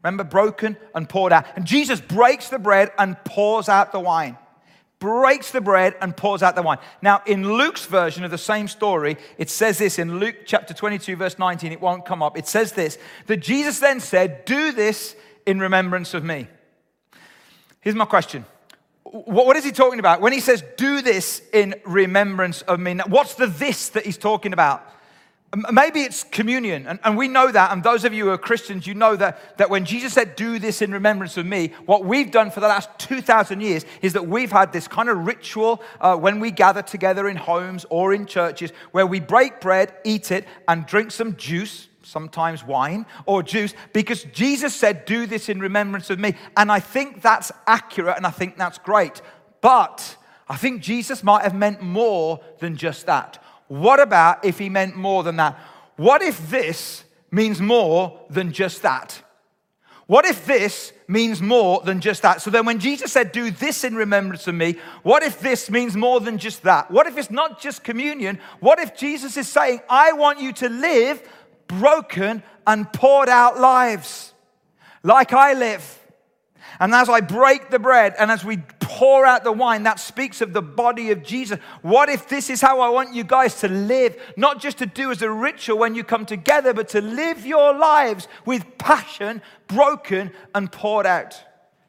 Remember, 0.03 0.25
broken 0.25 0.75
and 0.93 1.07
poured 1.07 1.31
out. 1.31 1.45
And 1.55 1.63
Jesus 1.63 2.01
breaks 2.01 2.49
the 2.49 2.59
bread 2.59 2.91
and 2.97 3.15
pours 3.23 3.69
out 3.69 3.93
the 3.93 4.01
wine 4.01 4.37
breaks 4.99 5.51
the 5.51 5.61
bread 5.61 5.95
and 6.01 6.15
pours 6.15 6.43
out 6.43 6.55
the 6.55 6.61
wine. 6.61 6.77
Now, 7.01 7.21
in 7.25 7.53
Luke's 7.53 7.85
version 7.85 8.23
of 8.23 8.31
the 8.31 8.37
same 8.37 8.67
story, 8.67 9.17
it 9.37 9.49
says 9.49 9.77
this 9.77 9.97
in 9.97 10.19
Luke 10.19 10.35
chapter 10.45 10.73
22, 10.73 11.15
verse 11.15 11.39
19. 11.39 11.71
It 11.71 11.81
won't 11.81 12.05
come 12.05 12.21
up. 12.21 12.37
It 12.37 12.47
says 12.47 12.73
this 12.73 12.97
that 13.27 13.37
Jesus 13.37 13.79
then 13.79 13.99
said, 13.99 14.45
Do 14.45 14.71
this 14.71 15.15
in 15.45 15.59
remembrance 15.59 16.13
of 16.13 16.23
me. 16.23 16.47
Here's 17.81 17.95
my 17.95 18.05
question. 18.05 18.45
What 19.03 19.57
is 19.57 19.63
he 19.63 19.71
talking 19.71 19.99
about? 19.99 20.21
When 20.21 20.33
he 20.33 20.41
says, 20.41 20.63
Do 20.77 21.01
this 21.01 21.41
in 21.53 21.75
remembrance 21.85 22.61
of 22.63 22.79
me, 22.79 22.95
what's 23.07 23.35
the 23.35 23.47
this 23.47 23.89
that 23.89 24.05
he's 24.05 24.17
talking 24.17 24.53
about? 24.53 24.85
Maybe 25.71 26.01
it's 26.01 26.23
communion, 26.25 26.85
and, 26.85 26.99
and 27.03 27.17
we 27.17 27.27
know 27.27 27.51
that. 27.51 27.71
And 27.71 27.81
those 27.81 28.05
of 28.05 28.13
you 28.13 28.25
who 28.25 28.29
are 28.29 28.37
Christians, 28.37 28.85
you 28.85 28.93
know 28.93 29.15
that, 29.15 29.57
that 29.57 29.71
when 29.71 29.83
Jesus 29.83 30.13
said, 30.13 30.35
Do 30.35 30.59
this 30.59 30.83
in 30.83 30.91
remembrance 30.91 31.37
of 31.37 31.45
me, 31.47 31.73
what 31.87 32.05
we've 32.05 32.29
done 32.29 32.51
for 32.51 32.59
the 32.59 32.67
last 32.67 32.87
2,000 32.99 33.59
years 33.59 33.83
is 34.03 34.13
that 34.13 34.27
we've 34.27 34.51
had 34.51 34.71
this 34.71 34.87
kind 34.87 35.09
of 35.09 35.25
ritual 35.25 35.81
uh, 35.99 36.15
when 36.15 36.39
we 36.39 36.51
gather 36.51 36.83
together 36.83 37.27
in 37.27 37.35
homes 37.35 37.83
or 37.89 38.13
in 38.13 38.27
churches 38.27 38.71
where 38.91 39.07
we 39.07 39.19
break 39.19 39.59
bread, 39.59 39.91
eat 40.03 40.31
it, 40.31 40.45
and 40.67 40.85
drink 40.85 41.09
some 41.09 41.35
juice, 41.35 41.87
sometimes 42.03 42.63
wine 42.63 43.07
or 43.25 43.41
juice, 43.41 43.73
because 43.91 44.25
Jesus 44.25 44.75
said, 44.75 45.05
Do 45.05 45.25
this 45.25 45.49
in 45.49 45.59
remembrance 45.59 46.11
of 46.11 46.19
me. 46.19 46.35
And 46.57 46.71
I 46.71 46.79
think 46.79 47.23
that's 47.23 47.51
accurate 47.65 48.17
and 48.17 48.27
I 48.27 48.31
think 48.31 48.55
that's 48.55 48.77
great. 48.77 49.19
But 49.61 50.15
I 50.47 50.57
think 50.57 50.83
Jesus 50.83 51.23
might 51.23 51.41
have 51.41 51.55
meant 51.55 51.81
more 51.81 52.39
than 52.59 52.75
just 52.75 53.07
that. 53.07 53.43
What 53.69 53.99
about 53.99 54.43
if 54.43 54.59
he 54.59 54.67
meant 54.67 54.95
more 54.95 55.23
than 55.23 55.37
that? 55.37 55.57
What 55.95 56.21
if 56.21 56.49
this 56.49 57.05
means 57.31 57.61
more 57.61 58.19
than 58.29 58.51
just 58.51 58.81
that? 58.81 59.21
What 60.07 60.25
if 60.25 60.47
this 60.47 60.91
means 61.07 61.39
more 61.39 61.81
than 61.81 62.01
just 62.01 62.23
that? 62.23 62.41
So 62.41 62.49
then, 62.49 62.65
when 62.65 62.79
Jesus 62.79 63.11
said, 63.11 63.31
Do 63.31 63.51
this 63.51 63.83
in 63.83 63.93
remembrance 63.93 64.47
of 64.47 64.55
me, 64.55 64.77
what 65.03 65.21
if 65.21 65.39
this 65.39 65.69
means 65.69 65.95
more 65.95 66.19
than 66.19 66.39
just 66.39 66.63
that? 66.63 66.89
What 66.89 67.05
if 67.05 67.15
it's 67.15 67.29
not 67.29 67.61
just 67.61 67.83
communion? 67.83 68.39
What 68.59 68.79
if 68.79 68.97
Jesus 68.97 69.37
is 69.37 69.47
saying, 69.47 69.81
I 69.87 70.13
want 70.13 70.41
you 70.41 70.51
to 70.53 70.67
live 70.69 71.21
broken 71.67 72.41
and 72.65 72.91
poured 72.91 73.29
out 73.29 73.59
lives 73.59 74.33
like 75.03 75.31
I 75.31 75.53
live? 75.53 75.99
And 76.79 76.91
as 76.95 77.07
I 77.07 77.21
break 77.21 77.69
the 77.69 77.77
bread 77.77 78.15
and 78.17 78.31
as 78.31 78.43
we 78.43 78.57
pour 78.89 79.23
out 79.23 79.43
the 79.43 79.51
wine, 79.51 79.83
that 79.83 79.99
speaks 79.99 80.41
of 80.41 80.51
the 80.51 80.63
body 80.63 81.11
of 81.11 81.21
Jesus. 81.21 81.59
What 81.83 82.09
if 82.09 82.27
this 82.27 82.49
is 82.49 82.59
how 82.59 82.79
I 82.79 82.89
want 82.89 83.13
you 83.13 83.23
guys 83.23 83.59
to 83.61 83.67
live? 83.67 84.19
Not 84.35 84.59
just 84.59 84.79
to 84.79 84.87
do 84.87 85.11
as 85.11 85.21
a 85.21 85.29
ritual 85.29 85.77
when 85.77 85.93
you 85.93 86.03
come 86.03 86.25
together, 86.25 86.73
but 86.73 86.89
to 86.89 87.01
live 87.01 87.45
your 87.45 87.77
lives 87.77 88.27
with 88.47 88.65
passion, 88.79 89.43
broken 89.67 90.31
and 90.55 90.71
poured 90.71 91.05
out. 91.05 91.39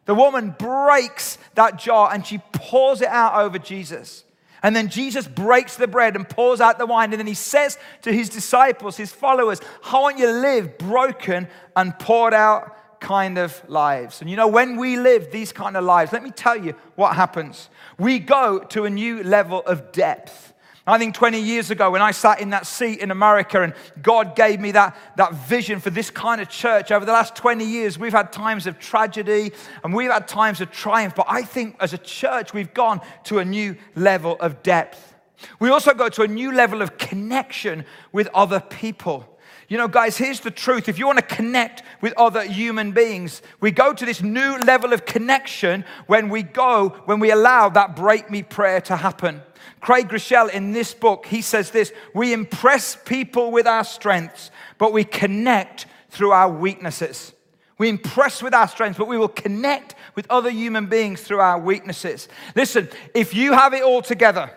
The 0.05 0.15
woman 0.15 0.55
breaks 0.59 1.39
that 1.55 1.79
jar 1.79 2.13
and 2.13 2.27
she 2.27 2.39
pours 2.53 3.01
it 3.01 3.09
out 3.09 3.35
over 3.35 3.59
Jesus. 3.59 4.25
And 4.63 4.77
then 4.77 4.89
Jesus 4.89 5.27
breaks 5.27 5.77
the 5.77 5.89
bread 5.89 6.17
and 6.17 6.29
pours 6.29 6.61
out 6.61 6.79
the 6.79 6.85
wine. 6.85 7.13
And 7.15 7.19
then 7.19 7.27
he 7.27 7.33
says 7.33 7.79
to 8.03 8.13
his 8.13 8.29
disciples, 8.29 8.99
his 8.99 9.11
followers, 9.11 9.63
I 9.91 9.99
want 10.01 10.19
you 10.19 10.27
to 10.27 10.33
live 10.33 10.77
broken 10.77 11.49
and 11.75 11.99
poured 11.99 12.35
out 12.35 12.77
kind 13.01 13.39
of 13.39 13.63
lives. 13.69 14.21
And 14.21 14.31
you 14.31 14.37
know, 14.37 14.47
when 14.47 14.77
we 14.77 14.97
live 14.97 15.31
these 15.31 15.53
kind 15.53 15.77
of 15.77 15.85
lives, 15.85 16.13
let 16.13 16.23
me 16.23 16.31
tell 16.31 16.57
you 16.57 16.75
what 16.95 17.17
happens. 17.17 17.69
We 17.99 18.19
go 18.19 18.61
to 18.61 18.85
a 18.85 18.91
new 18.91 19.23
level 19.23 19.61
of 19.61 19.93
depth. 19.93 20.53
I 20.87 20.99
think 20.99 21.15
20 21.15 21.41
years 21.41 21.71
ago, 21.71 21.91
when 21.91 22.03
I 22.03 22.11
sat 22.11 22.41
in 22.41 22.51
that 22.51 22.67
seat 22.67 23.01
in 23.01 23.11
America 23.11 23.63
and 23.63 23.75
God 24.03 24.35
gave 24.35 24.61
me 24.61 24.73
that, 24.73 24.97
that 25.17 25.35
vision 25.35 25.79
for 25.79 25.91
this 25.91 26.11
kind 26.11 26.41
of 26.41 26.49
church, 26.49 26.91
over 26.91 27.05
the 27.05 27.13
last 27.13 27.37
20 27.37 27.65
years, 27.65 27.99
we've 27.99 28.13
had 28.13 28.33
times 28.33 28.67
of 28.67 28.79
tragedy 28.79 29.53
and 29.85 29.95
we've 29.95 30.11
had 30.11 30.27
times 30.27 30.61
of 30.61 30.71
triumph. 30.71 31.15
But 31.15 31.27
I 31.29 31.43
think 31.43 31.77
as 31.81 31.93
a 31.93 31.99
church, 31.99 32.53
we've 32.53 32.75
gone 32.75 33.01
to 33.25 33.39
a 33.39 33.45
new 33.45 33.77
level 33.95 34.37
of 34.41 34.63
depth. 34.63 35.15
We 35.59 35.71
also 35.71 35.95
go 35.95 36.09
to 36.09 36.23
a 36.23 36.29
new 36.29 36.53
level 36.53 36.83
of 36.83 36.99
connection 36.99 37.85
with 38.13 38.29
other 38.35 38.61
people. 38.61 39.39
You 39.71 39.79
know, 39.79 39.87
guys, 39.87 40.19
here's 40.19 40.41
the 40.41 40.51
truth. 40.51 40.89
If 40.89 40.99
you 40.99 41.07
want 41.07 41.21
to 41.21 41.37
connect 41.37 41.85
with 42.01 42.13
other 42.17 42.43
human 42.43 42.91
beings, 42.91 43.41
we 43.61 43.71
go 43.71 43.95
to 43.95 44.05
this 44.05 44.21
new 44.21 44.59
level 44.59 44.93
of 44.93 45.07
connection 45.07 45.85
when 46.09 46.29
we 46.29 46.43
go, 46.43 46.89
when 47.05 47.21
we 47.21 47.31
allow 47.31 47.69
that 47.69 47.95
break 47.95 48.29
me 48.33 48.43
prayer 48.43 48.81
to 48.81 48.97
happen. 48.97 49.41
Craig 49.81 50.09
Groeschel 50.09 50.51
in 50.51 50.73
this 50.73 50.93
book, 50.93 51.25
he 51.25 51.41
says 51.41 51.71
this 51.71 51.93
We 52.17 52.33
impress 52.33 52.97
people 52.97 53.53
with 53.53 53.69
our 53.69 53.85
strengths, 53.85 54.51
but 54.77 54.93
we 54.93 55.05
connect 55.05 55.87
through 56.09 56.33
our 56.33 56.51
weaknesses. 56.51 57.33
We 57.79 57.91
impress 57.91 58.43
with 58.43 58.53
our 58.53 58.67
strengths, 58.67 58.99
but 58.99 59.07
we 59.07 59.19
will 59.19 59.29
connect 59.29 59.95
with 60.17 60.27
other 60.31 60.51
human 60.51 60.87
beings 60.87 61.21
through 61.21 61.39
our 61.39 61.61
weaknesses. 61.61 62.27
Listen, 62.57 62.89
if 63.15 63.35
you 63.35 63.53
have 63.53 63.73
it 63.73 63.85
all 63.85 64.03
together, 64.03 64.51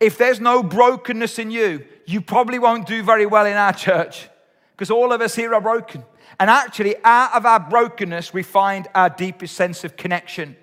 if 0.00 0.16
there's 0.16 0.40
no 0.40 0.62
brokenness 0.62 1.38
in 1.38 1.50
you, 1.50 1.84
you 2.06 2.22
probably 2.22 2.58
won't 2.58 2.86
do 2.86 3.02
very 3.02 3.26
well 3.26 3.44
in 3.44 3.58
our 3.58 3.72
church 3.74 4.30
because 4.76 4.90
all 4.90 5.12
of 5.12 5.20
us 5.20 5.34
here 5.34 5.54
are 5.54 5.60
broken. 5.60 6.04
And 6.40 6.50
actually, 6.50 6.96
out 7.04 7.34
of 7.34 7.46
our 7.46 7.60
brokenness, 7.60 8.32
we 8.34 8.42
find 8.42 8.88
our 8.94 9.08
deepest 9.08 9.54
sense 9.54 9.84
of 9.84 9.96
connection. 9.96 10.56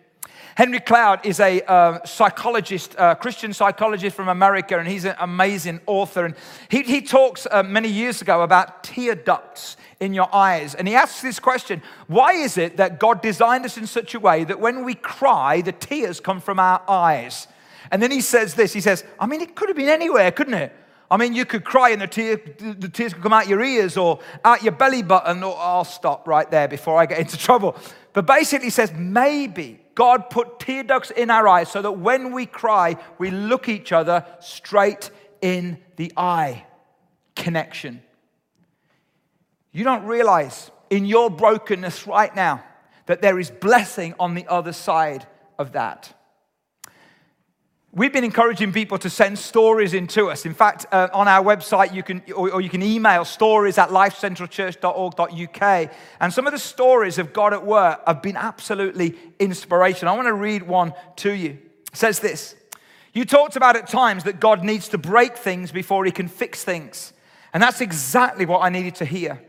Henry 0.55 0.81
Cloud 0.81 1.25
is 1.25 1.39
a 1.39 1.61
uh, 1.61 2.03
psychologist, 2.05 2.93
uh, 2.97 3.15
Christian 3.15 3.53
psychologist 3.53 4.15
from 4.15 4.27
America, 4.27 4.77
and 4.77 4.87
he's 4.87 5.05
an 5.05 5.15
amazing 5.19 5.79
author. 5.85 6.25
And 6.25 6.35
he, 6.67 6.81
he 6.81 7.01
talks 7.01 7.47
uh, 7.49 7.63
many 7.63 7.87
years 7.87 8.21
ago 8.21 8.41
about 8.41 8.83
tear 8.83 9.15
ducts 9.15 9.77
in 10.01 10.13
your 10.13 10.33
eyes. 10.35 10.75
And 10.75 10.89
he 10.89 10.95
asks 10.95 11.21
this 11.21 11.39
question 11.39 11.81
Why 12.07 12.33
is 12.33 12.57
it 12.57 12.77
that 12.77 12.99
God 12.99 13.21
designed 13.21 13.63
us 13.63 13.77
in 13.77 13.87
such 13.87 14.13
a 14.13 14.19
way 14.19 14.43
that 14.43 14.59
when 14.59 14.83
we 14.83 14.93
cry, 14.93 15.61
the 15.61 15.71
tears 15.71 16.19
come 16.19 16.41
from 16.41 16.59
our 16.59 16.81
eyes? 16.87 17.47
And 17.89 18.01
then 18.01 18.11
he 18.11 18.21
says 18.21 18.55
this 18.55 18.73
He 18.73 18.81
says, 18.81 19.05
I 19.19 19.27
mean, 19.27 19.39
it 19.39 19.55
could 19.55 19.69
have 19.69 19.77
been 19.77 19.89
anywhere, 19.89 20.31
couldn't 20.31 20.55
it? 20.55 20.75
I 21.11 21.17
mean, 21.17 21.33
you 21.33 21.43
could 21.45 21.65
cry 21.65 21.89
and 21.89 22.01
the, 22.01 22.07
tear, 22.07 22.37
the 22.57 22.87
tears 22.87 23.13
could 23.13 23.21
come 23.21 23.33
out 23.33 23.49
your 23.49 23.61
ears 23.61 23.97
or 23.97 24.19
out 24.45 24.63
your 24.63 24.71
belly 24.71 25.03
button. 25.03 25.43
Or 25.43 25.57
I'll 25.59 25.83
stop 25.83 26.25
right 26.25 26.49
there 26.49 26.69
before 26.69 26.97
I 26.97 27.05
get 27.05 27.19
into 27.19 27.37
trouble. 27.49 27.75
But 28.13 28.25
basically, 28.25 28.69
says 28.69 28.93
maybe 28.93 29.81
God 29.93 30.29
put 30.29 30.61
tear 30.61 30.83
ducts 30.83 31.11
in 31.11 31.29
our 31.29 31.49
eyes 31.49 31.69
so 31.69 31.81
that 31.81 31.91
when 31.91 32.31
we 32.31 32.45
cry, 32.45 32.95
we 33.17 33.29
look 33.29 33.67
each 33.67 33.91
other 33.91 34.25
straight 34.39 35.11
in 35.41 35.79
the 35.97 36.13
eye. 36.15 36.65
Connection. 37.35 38.01
You 39.73 39.83
don't 39.83 40.05
realize 40.05 40.71
in 40.89 41.05
your 41.05 41.29
brokenness 41.29 42.07
right 42.07 42.33
now 42.33 42.63
that 43.07 43.21
there 43.21 43.37
is 43.37 43.51
blessing 43.51 44.13
on 44.17 44.33
the 44.33 44.47
other 44.47 44.71
side 44.71 45.27
of 45.59 45.73
that. 45.73 46.13
We've 47.93 48.13
been 48.13 48.23
encouraging 48.23 48.71
people 48.71 48.97
to 48.99 49.09
send 49.09 49.37
stories 49.37 49.93
in 49.93 50.07
to 50.07 50.29
us. 50.29 50.45
In 50.45 50.53
fact, 50.53 50.85
uh, 50.93 51.09
on 51.13 51.27
our 51.27 51.43
website, 51.43 51.93
you 51.93 52.03
can, 52.03 52.23
or, 52.33 52.49
or, 52.49 52.61
you 52.61 52.69
can 52.69 52.81
email 52.81 53.25
stories 53.25 53.77
at 53.77 53.89
lifecentralchurch.org.uk. 53.89 55.91
And 56.21 56.33
some 56.33 56.47
of 56.47 56.53
the 56.53 56.59
stories 56.59 57.17
of 57.17 57.33
God 57.33 57.51
at 57.51 57.65
work 57.65 58.01
have 58.07 58.21
been 58.21 58.37
absolutely 58.37 59.17
inspirational. 59.39 60.13
I 60.13 60.15
want 60.15 60.29
to 60.29 60.33
read 60.33 60.63
one 60.63 60.93
to 61.17 61.33
you. 61.33 61.49
It 61.49 61.97
says 61.97 62.21
this 62.21 62.55
You 63.11 63.25
talked 63.25 63.57
about 63.57 63.75
at 63.75 63.89
times 63.89 64.23
that 64.23 64.39
God 64.39 64.63
needs 64.63 64.87
to 64.89 64.97
break 64.97 65.35
things 65.35 65.73
before 65.73 66.05
he 66.05 66.11
can 66.11 66.29
fix 66.29 66.63
things. 66.63 67.11
And 67.53 67.61
that's 67.61 67.81
exactly 67.81 68.45
what 68.45 68.59
I 68.59 68.69
needed 68.69 68.95
to 68.95 69.05
hear. 69.05 69.41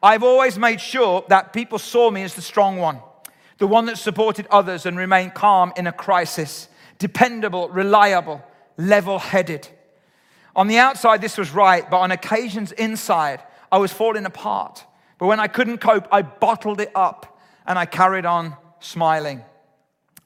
I've 0.00 0.22
always 0.22 0.56
made 0.56 0.80
sure 0.80 1.24
that 1.30 1.52
people 1.52 1.80
saw 1.80 2.12
me 2.12 2.22
as 2.22 2.34
the 2.34 2.42
strong 2.42 2.76
one, 2.76 3.00
the 3.58 3.66
one 3.66 3.86
that 3.86 3.98
supported 3.98 4.46
others 4.52 4.86
and 4.86 4.96
remained 4.96 5.34
calm 5.34 5.72
in 5.76 5.88
a 5.88 5.92
crisis 5.92 6.68
dependable, 7.02 7.68
reliable, 7.68 8.40
level 8.76 9.18
headed. 9.18 9.68
On 10.54 10.68
the 10.68 10.78
outside, 10.78 11.20
this 11.20 11.36
was 11.36 11.50
right, 11.50 11.90
but 11.90 11.98
on 11.98 12.12
occasions 12.12 12.70
inside, 12.70 13.42
I 13.72 13.78
was 13.78 13.92
falling 13.92 14.24
apart. 14.24 14.86
But 15.18 15.26
when 15.26 15.40
I 15.40 15.48
couldn't 15.48 15.78
cope, 15.78 16.06
I 16.12 16.22
bottled 16.22 16.80
it 16.80 16.92
up 16.94 17.40
and 17.66 17.76
I 17.76 17.86
carried 17.86 18.24
on 18.24 18.56
smiling. 18.78 19.42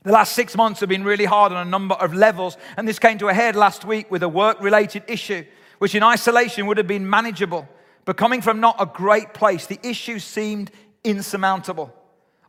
The 0.03 0.13
last 0.13 0.35
six 0.35 0.55
months 0.55 0.81
have 0.81 0.91
been 0.91 1.03
really 1.03 1.25
hard 1.25 1.51
on 1.51 1.67
a 1.67 1.71
number 1.71 1.95
of 1.95 2.13
levels, 2.13 2.59
and 2.77 2.87
this 2.87 2.99
came 2.99 3.17
to 3.19 3.29
a 3.29 3.35
head 3.35 3.57
last 3.57 3.87
week 3.87 4.11
with 4.11 4.23
a 4.23 4.29
work 4.29 4.61
related 4.61 5.03
issue, 5.09 5.47
which 5.79 5.95
in 5.95 6.03
isolation 6.03 6.67
would 6.67 6.77
have 6.77 6.87
been 6.87 7.09
manageable. 7.09 7.67
But 8.05 8.19
coming 8.19 8.43
from 8.43 8.61
not 8.61 8.77
a 8.79 8.85
great 8.85 9.33
place, 9.33 9.65
the 9.67 9.81
issue 9.83 10.19
seemed 10.19 10.71
insurmountable. 11.03 11.91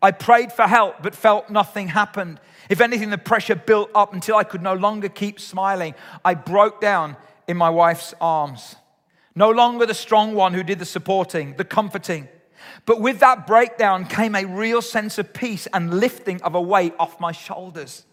I 0.01 0.11
prayed 0.11 0.51
for 0.51 0.63
help, 0.63 1.01
but 1.01 1.15
felt 1.15 1.49
nothing 1.49 1.87
happened. 1.87 2.41
If 2.69 2.81
anything, 2.81 3.09
the 3.09 3.17
pressure 3.17 3.55
built 3.55 3.89
up 3.95 4.13
until 4.13 4.35
I 4.35 4.43
could 4.43 4.61
no 4.61 4.73
longer 4.73 5.09
keep 5.09 5.39
smiling. 5.39 5.95
I 6.25 6.33
broke 6.33 6.81
down 6.81 7.15
in 7.47 7.57
my 7.57 7.69
wife's 7.69 8.13
arms. 8.19 8.75
No 9.35 9.49
longer 9.51 9.85
the 9.85 9.93
strong 9.93 10.33
one 10.33 10.53
who 10.53 10.63
did 10.63 10.79
the 10.79 10.85
supporting, 10.85 11.55
the 11.57 11.63
comforting. 11.63 12.27
But 12.85 12.99
with 12.99 13.19
that 13.19 13.47
breakdown 13.47 14.05
came 14.05 14.35
a 14.35 14.45
real 14.45 14.81
sense 14.81 15.17
of 15.17 15.33
peace 15.33 15.67
and 15.73 15.99
lifting 15.99 16.41
of 16.41 16.55
a 16.55 16.61
weight 16.61 16.93
off 16.99 17.19
my 17.19 17.31
shoulders. 17.31 18.05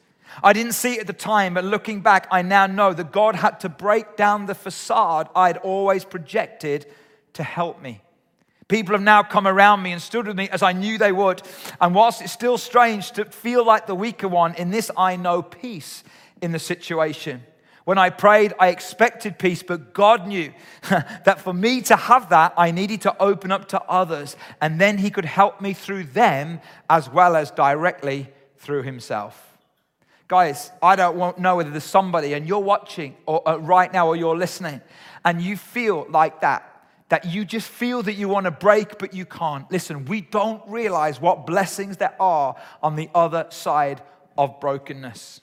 I 0.42 0.52
didn't 0.52 0.72
see 0.72 0.94
it 0.94 1.00
at 1.00 1.06
the 1.06 1.12
time, 1.12 1.54
but 1.54 1.64
looking 1.64 2.00
back, 2.00 2.26
I 2.30 2.42
now 2.42 2.66
know 2.66 2.92
that 2.92 3.12
God 3.12 3.36
had 3.36 3.60
to 3.60 3.68
break 3.68 4.16
down 4.16 4.46
the 4.46 4.54
facade 4.54 5.28
I'd 5.34 5.58
always 5.58 6.04
projected 6.04 6.86
to 7.34 7.42
help 7.42 7.80
me. 7.80 8.03
People 8.68 8.94
have 8.94 9.02
now 9.02 9.22
come 9.22 9.46
around 9.46 9.82
me 9.82 9.92
and 9.92 10.00
stood 10.00 10.26
with 10.26 10.36
me 10.36 10.48
as 10.48 10.62
I 10.62 10.72
knew 10.72 10.96
they 10.96 11.12
would. 11.12 11.42
And 11.80 11.94
whilst 11.94 12.22
it's 12.22 12.32
still 12.32 12.56
strange 12.56 13.12
to 13.12 13.26
feel 13.26 13.64
like 13.64 13.86
the 13.86 13.94
weaker 13.94 14.28
one, 14.28 14.54
in 14.54 14.70
this 14.70 14.90
I 14.96 15.16
know 15.16 15.42
peace 15.42 16.02
in 16.40 16.52
the 16.52 16.58
situation. 16.58 17.42
When 17.84 17.98
I 17.98 18.08
prayed, 18.08 18.54
I 18.58 18.68
expected 18.68 19.38
peace, 19.38 19.62
but 19.62 19.92
God 19.92 20.26
knew 20.26 20.52
that 20.88 21.42
for 21.42 21.52
me 21.52 21.82
to 21.82 21.96
have 21.96 22.30
that, 22.30 22.54
I 22.56 22.70
needed 22.70 23.02
to 23.02 23.22
open 23.22 23.52
up 23.52 23.68
to 23.68 23.82
others. 23.82 24.36
And 24.62 24.80
then 24.80 24.96
He 24.96 25.10
could 25.10 25.26
help 25.26 25.60
me 25.60 25.74
through 25.74 26.04
them 26.04 26.60
as 26.88 27.10
well 27.10 27.36
as 27.36 27.50
directly 27.50 28.28
through 28.56 28.84
Himself. 28.84 29.58
Guys, 30.26 30.70
I 30.82 30.96
don't 30.96 31.38
know 31.38 31.56
whether 31.56 31.70
there's 31.70 31.84
somebody 31.84 32.32
and 32.32 32.48
you're 32.48 32.58
watching 32.58 33.14
or, 33.26 33.46
uh, 33.46 33.56
right 33.56 33.92
now 33.92 34.06
or 34.06 34.16
you're 34.16 34.36
listening 34.36 34.80
and 35.22 35.42
you 35.42 35.58
feel 35.58 36.06
like 36.08 36.40
that 36.40 36.73
that 37.08 37.26
you 37.26 37.44
just 37.44 37.68
feel 37.68 38.02
that 38.02 38.14
you 38.14 38.28
want 38.28 38.44
to 38.44 38.50
break, 38.50 38.98
but 38.98 39.12
you 39.12 39.26
can't. 39.26 39.70
Listen, 39.70 40.04
we 40.06 40.20
don't 40.20 40.62
realize 40.66 41.20
what 41.20 41.46
blessings 41.46 41.98
there 41.98 42.14
are 42.20 42.56
on 42.82 42.96
the 42.96 43.10
other 43.14 43.46
side 43.50 44.02
of 44.38 44.58
brokenness. 44.60 45.40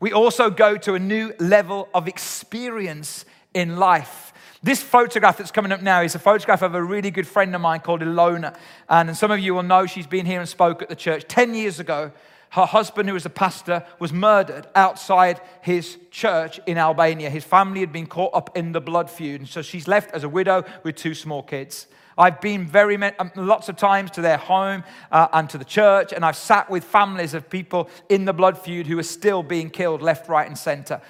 We 0.00 0.12
also 0.12 0.50
go 0.50 0.76
to 0.78 0.94
a 0.94 0.98
new 0.98 1.32
level 1.38 1.88
of 1.94 2.08
experience 2.08 3.24
in 3.52 3.76
life. 3.76 4.32
This 4.62 4.82
photograph 4.82 5.36
that's 5.36 5.50
coming 5.50 5.72
up 5.72 5.82
now 5.82 6.00
is 6.00 6.14
a 6.14 6.18
photograph 6.18 6.62
of 6.62 6.74
a 6.74 6.82
really 6.82 7.10
good 7.10 7.26
friend 7.26 7.54
of 7.54 7.60
mine 7.60 7.80
called 7.80 8.00
Ilona. 8.00 8.56
And 8.88 9.14
some 9.16 9.30
of 9.30 9.38
you 9.38 9.54
will 9.54 9.62
know 9.62 9.86
she's 9.86 10.06
been 10.06 10.26
here 10.26 10.40
and 10.40 10.48
spoke 10.48 10.80
at 10.80 10.88
the 10.88 10.96
church 10.96 11.24
10 11.28 11.54
years 11.54 11.80
ago 11.80 12.12
her 12.54 12.66
husband, 12.66 13.08
who 13.08 13.14
was 13.14 13.26
a 13.26 13.30
pastor, 13.30 13.84
was 13.98 14.12
murdered 14.12 14.68
outside 14.76 15.40
his 15.60 15.98
church 16.12 16.60
in 16.66 16.78
Albania. 16.78 17.28
His 17.28 17.42
family 17.42 17.80
had 17.80 17.92
been 17.92 18.06
caught 18.06 18.32
up 18.32 18.56
in 18.56 18.70
the 18.70 18.80
blood 18.80 19.10
feud, 19.10 19.40
and 19.40 19.48
so 19.48 19.60
she's 19.60 19.88
left 19.88 20.14
as 20.14 20.22
a 20.22 20.28
widow 20.28 20.62
with 20.84 20.94
two 20.94 21.14
small 21.14 21.42
kids. 21.42 21.88
I've 22.16 22.40
been 22.40 22.64
very 22.64 22.96
many, 22.96 23.16
um, 23.18 23.32
lots 23.34 23.68
of 23.68 23.76
times 23.76 24.12
to 24.12 24.20
their 24.20 24.36
home 24.36 24.84
uh, 25.10 25.26
and 25.32 25.50
to 25.50 25.58
the 25.58 25.64
church, 25.64 26.12
and 26.12 26.24
I've 26.24 26.36
sat 26.36 26.70
with 26.70 26.84
families 26.84 27.34
of 27.34 27.50
people 27.50 27.90
in 28.08 28.24
the 28.24 28.32
blood 28.32 28.56
feud 28.56 28.86
who 28.86 29.00
are 29.00 29.02
still 29.02 29.42
being 29.42 29.68
killed 29.68 30.00
left, 30.00 30.28
right, 30.28 30.46
and 30.46 30.56
center. 30.56 31.00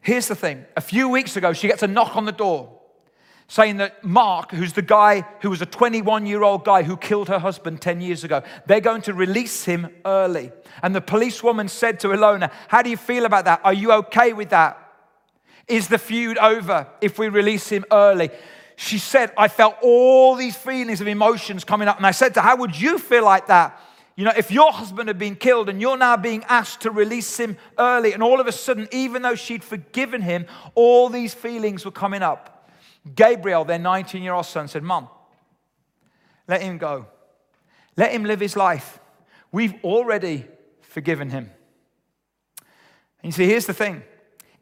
Here's 0.00 0.26
the 0.26 0.34
thing 0.34 0.64
a 0.76 0.80
few 0.80 1.08
weeks 1.08 1.36
ago, 1.36 1.52
she 1.52 1.68
gets 1.68 1.84
a 1.84 1.88
knock 1.88 2.16
on 2.16 2.24
the 2.24 2.32
door 2.32 2.76
saying 3.48 3.78
that 3.78 4.04
Mark, 4.04 4.52
who's 4.52 4.74
the 4.74 4.82
guy 4.82 5.24
who 5.40 5.48
was 5.48 5.62
a 5.62 5.66
21 5.66 6.26
year 6.26 6.42
old 6.42 6.64
guy 6.64 6.82
who 6.82 6.96
killed 6.96 7.28
her 7.28 7.38
husband 7.38 7.80
10 7.80 8.02
years 8.02 8.22
ago, 8.22 8.42
they're 8.66 8.80
going 8.80 9.02
to 9.02 9.14
release 9.14 9.64
him 9.64 9.88
early. 10.04 10.52
And 10.82 10.94
the 10.94 11.00
policewoman 11.00 11.68
said 11.68 11.98
to 12.00 12.08
Ilona, 12.08 12.52
How 12.68 12.82
do 12.82 12.90
you 12.90 12.98
feel 12.98 13.24
about 13.24 13.46
that? 13.46 13.62
Are 13.64 13.72
you 13.72 13.90
okay 13.92 14.34
with 14.34 14.50
that? 14.50 14.84
Is 15.66 15.88
the 15.88 15.98
feud 15.98 16.38
over 16.38 16.86
if 17.00 17.18
we 17.18 17.28
release 17.28 17.68
him 17.68 17.84
early? 17.90 18.30
She 18.76 18.98
said, 18.98 19.32
I 19.36 19.48
felt 19.48 19.76
all 19.82 20.36
these 20.36 20.54
feelings 20.54 21.00
of 21.00 21.08
emotions 21.08 21.64
coming 21.64 21.88
up. 21.88 21.96
And 21.96 22.06
I 22.06 22.12
said 22.12 22.34
to 22.34 22.42
her, 22.42 22.48
How 22.48 22.56
would 22.56 22.78
you 22.78 22.98
feel 22.98 23.24
like 23.24 23.46
that? 23.46 23.80
You 24.14 24.24
know, 24.24 24.32
if 24.36 24.50
your 24.50 24.72
husband 24.72 25.08
had 25.08 25.18
been 25.18 25.36
killed 25.36 25.68
and 25.68 25.80
you're 25.80 25.96
now 25.96 26.16
being 26.16 26.44
asked 26.48 26.82
to 26.82 26.90
release 26.90 27.38
him 27.38 27.56
early, 27.78 28.12
and 28.12 28.22
all 28.22 28.40
of 28.40 28.46
a 28.46 28.52
sudden, 28.52 28.88
even 28.90 29.22
though 29.22 29.36
she'd 29.36 29.64
forgiven 29.64 30.20
him, 30.20 30.46
all 30.74 31.08
these 31.08 31.32
feelings 31.32 31.84
were 31.84 31.92
coming 31.92 32.20
up. 32.20 32.57
Gabriel, 33.14 33.64
their 33.64 33.78
19 33.78 34.22
year 34.22 34.32
old 34.32 34.46
son, 34.46 34.68
said, 34.68 34.82
Mom, 34.82 35.08
let 36.46 36.62
him 36.62 36.78
go. 36.78 37.06
Let 37.96 38.12
him 38.12 38.24
live 38.24 38.40
his 38.40 38.56
life. 38.56 39.00
We've 39.50 39.74
already 39.84 40.46
forgiven 40.80 41.30
him. 41.30 41.50
And 43.22 43.24
you 43.24 43.32
see, 43.32 43.46
here's 43.46 43.66
the 43.66 43.74
thing. 43.74 44.02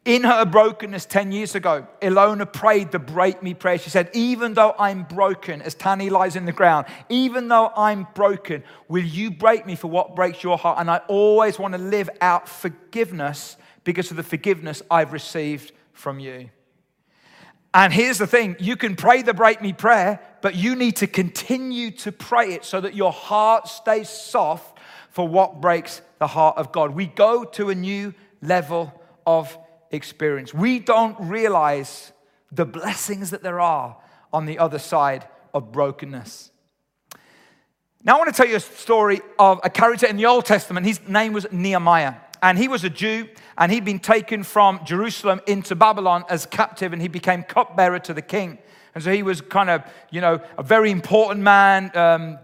In 0.07 0.23
her 0.23 0.45
brokenness 0.45 1.05
10 1.05 1.33
years 1.33 1.53
ago, 1.53 1.85
Ilona 2.01 2.51
prayed 2.51 2.91
the 2.91 2.99
break 2.99 3.43
me 3.43 3.53
prayer. 3.53 3.77
She 3.77 3.89
said, 3.89 4.09
Even 4.13 4.53
though 4.53 4.73
I'm 4.79 5.03
broken, 5.03 5.61
as 5.61 5.75
Tani 5.75 6.09
lies 6.09 6.37
in 6.37 6.45
the 6.45 6.53
ground, 6.53 6.87
even 7.09 7.49
though 7.49 7.73
I'm 7.75 8.07
broken, 8.15 8.63
will 8.87 9.03
you 9.03 9.31
break 9.31 9.65
me 9.65 9.75
for 9.75 9.89
what 9.89 10.15
breaks 10.15 10.41
your 10.43 10.57
heart? 10.57 10.79
And 10.79 10.89
I 10.89 10.99
always 11.09 11.59
want 11.59 11.73
to 11.73 11.77
live 11.77 12.09
out 12.21 12.47
forgiveness 12.47 13.57
because 13.83 14.09
of 14.09 14.17
the 14.17 14.23
forgiveness 14.23 14.81
I've 14.89 15.11
received 15.11 15.73
from 15.91 16.19
you. 16.19 16.49
And 17.73 17.93
here's 17.93 18.17
the 18.17 18.27
thing 18.27 18.55
you 18.59 18.75
can 18.75 18.95
pray 18.95 19.21
the 19.21 19.33
break 19.33 19.61
me 19.61 19.73
prayer, 19.73 20.19
but 20.41 20.55
you 20.55 20.75
need 20.75 20.97
to 20.97 21.07
continue 21.07 21.91
to 21.91 22.11
pray 22.11 22.53
it 22.53 22.65
so 22.65 22.81
that 22.81 22.95
your 22.95 23.11
heart 23.11 23.67
stays 23.67 24.09
soft 24.09 24.79
for 25.11 25.27
what 25.27 25.61
breaks 25.61 26.01
the 26.19 26.27
heart 26.27 26.57
of 26.57 26.71
God. 26.71 26.91
We 26.91 27.07
go 27.07 27.43
to 27.43 27.69
a 27.69 27.75
new 27.75 28.13
level 28.41 28.93
of 29.25 29.57
experience. 29.91 30.53
We 30.53 30.79
don't 30.79 31.15
realize 31.19 32.11
the 32.51 32.65
blessings 32.65 33.31
that 33.31 33.43
there 33.43 33.59
are 33.59 33.97
on 34.31 34.45
the 34.45 34.59
other 34.59 34.79
side 34.79 35.27
of 35.53 35.71
brokenness. 35.71 36.51
Now, 38.03 38.15
I 38.15 38.19
want 38.19 38.33
to 38.33 38.37
tell 38.37 38.49
you 38.49 38.55
a 38.55 38.61
story 38.61 39.21
of 39.37 39.59
a 39.63 39.69
character 39.69 40.05
in 40.05 40.17
the 40.17 40.27
Old 40.27 40.45
Testament. 40.45 40.85
His 40.85 41.05
name 41.07 41.33
was 41.33 41.45
Nehemiah. 41.51 42.13
And 42.41 42.57
he 42.57 42.67
was 42.67 42.83
a 42.83 42.89
Jew, 42.89 43.27
and 43.57 43.71
he'd 43.71 43.85
been 43.85 43.99
taken 43.99 44.43
from 44.43 44.79
Jerusalem 44.85 45.41
into 45.47 45.75
Babylon 45.75 46.23
as 46.29 46.45
captive, 46.45 46.93
and 46.93 47.01
he 47.01 47.07
became 47.07 47.43
cupbearer 47.43 47.99
to 47.99 48.13
the 48.13 48.21
king. 48.21 48.59
And 48.95 49.03
so 49.03 49.11
he 49.11 49.23
was 49.23 49.41
kind 49.41 49.69
of, 49.69 49.83
you 50.09 50.21
know, 50.21 50.39
a 50.57 50.63
very 50.63 50.91
important 50.91 51.41
man, 51.41 51.91
um, 51.95 52.39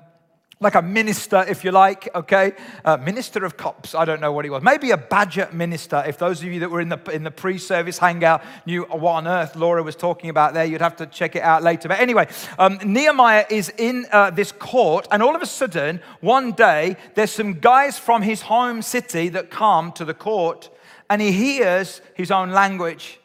like 0.63 0.75
a 0.75 0.82
minister, 0.82 1.46
if 1.48 1.63
you 1.63 1.72
like, 1.72 2.13
okay? 2.15 2.53
Uh, 2.84 2.98
minister 2.98 3.46
of 3.46 3.58
cops, 3.58 3.93
I 3.93 4.05
don't 4.05 4.22
know 4.22 4.32
what 4.32 4.46
he 4.46 4.50
was. 4.50 4.63
Maybe 4.63 4.91
a 4.91 4.98
badger 4.98 5.50
minister. 5.53 6.03
If 6.08 6.17
those 6.17 6.41
of 6.41 6.46
you 6.46 6.60
that 6.62 6.72
were 6.72 6.82
in 6.82 6.89
the, 6.89 7.00
in 7.12 7.24
the 7.24 7.32
pre 7.32 7.58
service 7.58 7.98
hangout 7.98 8.43
knew 8.65 8.84
what 8.84 9.12
on 9.12 9.27
earth 9.27 9.55
Laura 9.55 9.84
was 9.84 9.96
talking 9.96 10.29
about 10.29 10.53
there, 10.53 10.65
you'd 10.65 10.82
have 10.82 10.96
to 10.98 11.05
check 11.05 11.36
it 11.36 11.43
out 11.43 11.62
later. 11.62 11.88
But 11.88 12.00
anyway, 12.00 12.27
um, 12.58 12.79
Nehemiah 12.84 13.46
is 13.50 13.72
in 13.77 14.08
uh, 14.12 14.32
this 14.32 14.51
court, 14.51 15.08
and 15.12 15.22
all 15.22 15.36
of 15.36 15.41
a 15.41 15.46
sudden, 15.46 16.01
one 16.22 16.53
day, 16.53 16.98
there's 17.15 17.32
some 17.32 17.60
guys 17.60 18.00
from 18.00 18.22
his 18.22 18.41
home 18.41 18.82
city 18.82 19.29
that 19.29 19.51
come 19.51 19.91
to 19.93 20.05
the 20.05 20.13
court, 20.13 20.70
and 21.10 21.22
he 21.22 21.32
hears 21.32 22.01
his 22.15 22.32
own 22.32 22.51
language. 22.51 23.20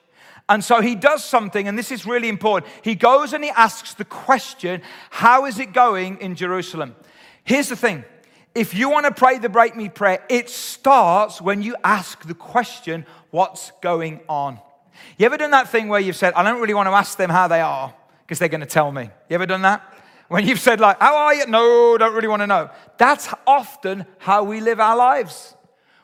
And 0.49 0.64
so 0.64 0.80
he 0.80 0.95
does 0.95 1.23
something, 1.25 1.68
and 1.68 1.78
this 1.78 1.92
is 1.92 2.07
really 2.07 2.28
important. 2.28 2.73
He 2.83 2.95
goes 2.95 3.35
and 3.35 3.45
he 3.45 3.50
asks 3.50 3.92
the 3.92 4.07
question, 4.07 4.80
How 5.11 5.45
is 5.45 5.59
it 5.59 5.75
going 5.75 6.18
in 6.21 6.35
Jerusalem? 6.35 6.97
Here's 7.49 7.71
the 7.71 7.76
thing 7.76 8.05
if 8.55 8.75
you 8.75 8.90
want 8.90 9.07
to 9.07 9.12
pray 9.12 9.38
the 9.38 9.49
break 9.49 9.75
me 9.75 9.88
prayer, 9.88 10.23
it 10.28 10.50
starts 10.50 11.40
when 11.40 11.62
you 11.62 11.76
ask 11.83 12.26
the 12.26 12.35
question, 12.35 13.07
What's 13.31 13.73
going 13.81 14.21
on? 14.28 14.61
You 15.17 15.25
ever 15.25 15.38
done 15.38 15.52
that 15.52 15.71
thing 15.71 15.88
where 15.88 15.99
you've 15.99 16.17
said, 16.17 16.35
I 16.35 16.43
don't 16.43 16.61
really 16.61 16.75
want 16.75 16.88
to 16.88 16.93
ask 16.93 17.17
them 17.17 17.31
how 17.31 17.49
they 17.49 17.62
are 17.62 17.95
because 18.21 18.38
they're 18.38 18.50
going 18.50 18.61
to 18.61 18.67
tell 18.67 18.93
me? 18.93 19.05
You 19.31 19.35
ever 19.35 19.47
done 19.47 19.62
that? 19.62 19.83
When 20.28 20.47
you've 20.47 20.61
said, 20.61 20.78
like, 20.78 21.00
how 21.00 21.17
are 21.17 21.35
you? 21.35 21.47
No, 21.47 21.97
don't 21.97 22.14
really 22.14 22.28
want 22.28 22.43
to 22.43 22.47
know. 22.47 22.69
That's 22.99 23.33
often 23.47 24.05
how 24.19 24.45
we 24.45 24.61
live 24.61 24.78
our 24.78 24.97
lives. 24.97 25.55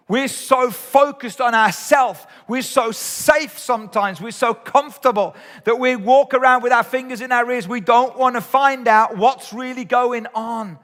We're 0.09 0.29
so 0.29 0.71
focused 0.71 1.43
on 1.43 1.55
ourselves. 1.55 2.27
We're 2.49 2.63
so 2.63 2.91
safe 2.91 3.59
sometimes. 3.59 4.19
We're 4.19 4.31
so 4.31 4.55
comfortable 4.55 5.37
that 5.65 5.79
we 5.79 5.97
walk 5.97 6.33
around 6.33 6.63
with 6.63 6.73
our 6.73 6.85
fingers 6.85 7.21
in 7.21 7.33
our 7.33 7.51
ears. 7.51 7.69
We 7.69 7.81
don't 7.81 8.17
want 8.19 8.37
to 8.37 8.41
find 8.41 8.89
out 8.89 9.19
what's 9.19 9.53
really 9.53 9.85
going 9.85 10.27
on. 10.35 10.79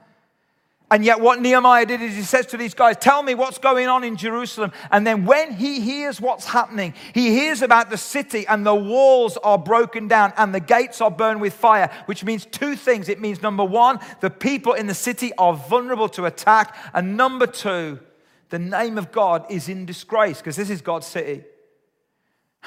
And 0.91 1.05
yet, 1.05 1.21
what 1.21 1.39
Nehemiah 1.39 1.85
did 1.85 2.01
is 2.01 2.17
he 2.17 2.21
says 2.21 2.45
to 2.47 2.57
these 2.57 2.73
guys, 2.73 2.97
Tell 2.97 3.23
me 3.23 3.33
what's 3.33 3.57
going 3.57 3.87
on 3.87 4.03
in 4.03 4.17
Jerusalem. 4.17 4.73
And 4.91 5.07
then, 5.07 5.25
when 5.25 5.53
he 5.53 5.79
hears 5.79 6.19
what's 6.19 6.45
happening, 6.45 6.93
he 7.13 7.29
hears 7.29 7.61
about 7.61 7.89
the 7.89 7.97
city 7.97 8.45
and 8.45 8.65
the 8.65 8.75
walls 8.75 9.37
are 9.37 9.57
broken 9.57 10.09
down 10.09 10.33
and 10.35 10.53
the 10.53 10.59
gates 10.59 10.99
are 10.99 11.09
burned 11.09 11.39
with 11.39 11.53
fire, 11.53 11.89
which 12.07 12.25
means 12.25 12.45
two 12.45 12.75
things. 12.75 13.07
It 13.07 13.21
means, 13.21 13.41
number 13.41 13.63
one, 13.63 13.99
the 14.19 14.29
people 14.29 14.73
in 14.73 14.87
the 14.87 14.93
city 14.93 15.31
are 15.37 15.53
vulnerable 15.53 16.09
to 16.09 16.25
attack. 16.25 16.75
And 16.93 17.15
number 17.15 17.47
two, 17.47 17.99
the 18.49 18.59
name 18.59 18.97
of 18.97 19.13
God 19.13 19.45
is 19.49 19.69
in 19.69 19.85
disgrace 19.85 20.39
because 20.39 20.57
this 20.57 20.69
is 20.69 20.81
God's 20.81 21.07
city. 21.07 21.45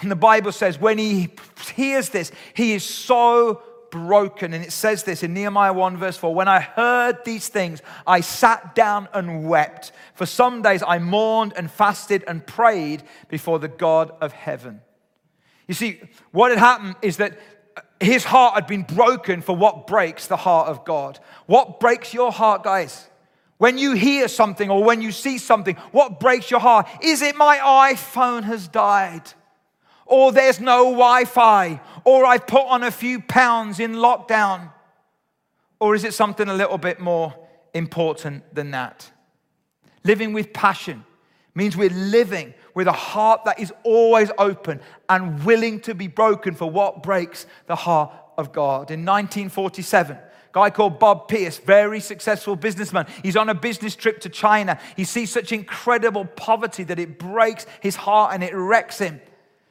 And 0.00 0.10
the 0.10 0.16
Bible 0.16 0.50
says, 0.50 0.80
when 0.80 0.96
he 0.96 1.28
hears 1.74 2.08
this, 2.08 2.32
he 2.54 2.72
is 2.72 2.84
so 2.84 3.62
broken. 3.94 4.52
And 4.52 4.64
it 4.64 4.72
says 4.72 5.04
this 5.04 5.22
in 5.22 5.32
Nehemiah 5.32 5.72
1, 5.72 5.96
verse 5.96 6.16
4 6.16 6.34
When 6.34 6.48
I 6.48 6.60
heard 6.60 7.24
these 7.24 7.48
things, 7.48 7.80
I 8.06 8.20
sat 8.20 8.74
down 8.74 9.08
and 9.14 9.48
wept. 9.48 9.92
For 10.14 10.26
some 10.26 10.62
days 10.62 10.82
I 10.86 10.98
mourned 10.98 11.52
and 11.56 11.70
fasted 11.70 12.24
and 12.26 12.44
prayed 12.44 13.04
before 13.28 13.58
the 13.58 13.68
God 13.68 14.12
of 14.20 14.32
heaven. 14.32 14.80
You 15.68 15.74
see, 15.74 16.00
what 16.32 16.50
had 16.50 16.58
happened 16.58 16.96
is 17.00 17.18
that 17.18 17.38
his 18.00 18.24
heart 18.24 18.54
had 18.54 18.66
been 18.66 18.82
broken 18.82 19.40
for 19.40 19.56
what 19.56 19.86
breaks 19.86 20.26
the 20.26 20.36
heart 20.36 20.68
of 20.68 20.84
God. 20.84 21.18
What 21.46 21.80
breaks 21.80 22.12
your 22.12 22.32
heart, 22.32 22.64
guys? 22.64 23.08
When 23.58 23.78
you 23.78 23.92
hear 23.92 24.26
something 24.26 24.68
or 24.68 24.82
when 24.82 25.00
you 25.00 25.12
see 25.12 25.38
something, 25.38 25.76
what 25.92 26.18
breaks 26.18 26.50
your 26.50 26.60
heart? 26.60 26.88
Is 27.00 27.22
it 27.22 27.36
my 27.36 27.56
iPhone 27.92 28.42
has 28.42 28.66
died? 28.66 29.22
Or 30.06 30.32
there's 30.32 30.60
no 30.60 30.84
Wi 30.84 31.24
Fi, 31.24 31.80
or 32.04 32.24
I've 32.24 32.46
put 32.46 32.66
on 32.66 32.82
a 32.82 32.90
few 32.90 33.20
pounds 33.20 33.80
in 33.80 33.94
lockdown? 33.94 34.70
Or 35.80 35.94
is 35.94 36.04
it 36.04 36.14
something 36.14 36.48
a 36.48 36.54
little 36.54 36.78
bit 36.78 37.00
more 37.00 37.34
important 37.72 38.54
than 38.54 38.70
that? 38.72 39.10
Living 40.04 40.32
with 40.32 40.52
passion 40.52 41.04
means 41.54 41.76
we're 41.76 41.90
living 41.90 42.54
with 42.74 42.86
a 42.86 42.92
heart 42.92 43.44
that 43.44 43.60
is 43.60 43.72
always 43.84 44.30
open 44.38 44.80
and 45.08 45.44
willing 45.44 45.80
to 45.80 45.94
be 45.94 46.08
broken 46.08 46.54
for 46.54 46.68
what 46.70 47.02
breaks 47.02 47.46
the 47.66 47.76
heart 47.76 48.12
of 48.36 48.52
God. 48.52 48.90
In 48.90 49.04
1947, 49.04 50.18
guy 50.52 50.70
called 50.70 50.98
Bob 50.98 51.28
Pierce, 51.28 51.58
very 51.58 52.00
successful 52.00 52.56
businessman. 52.56 53.06
He's 53.22 53.36
on 53.36 53.48
a 53.48 53.54
business 53.54 53.96
trip 53.96 54.20
to 54.20 54.28
China. 54.28 54.78
He 54.96 55.04
sees 55.04 55.32
such 55.32 55.52
incredible 55.52 56.24
poverty 56.24 56.84
that 56.84 56.98
it 56.98 57.18
breaks 57.18 57.66
his 57.80 57.96
heart 57.96 58.34
and 58.34 58.42
it 58.42 58.54
wrecks 58.54 58.98
him. 58.98 59.20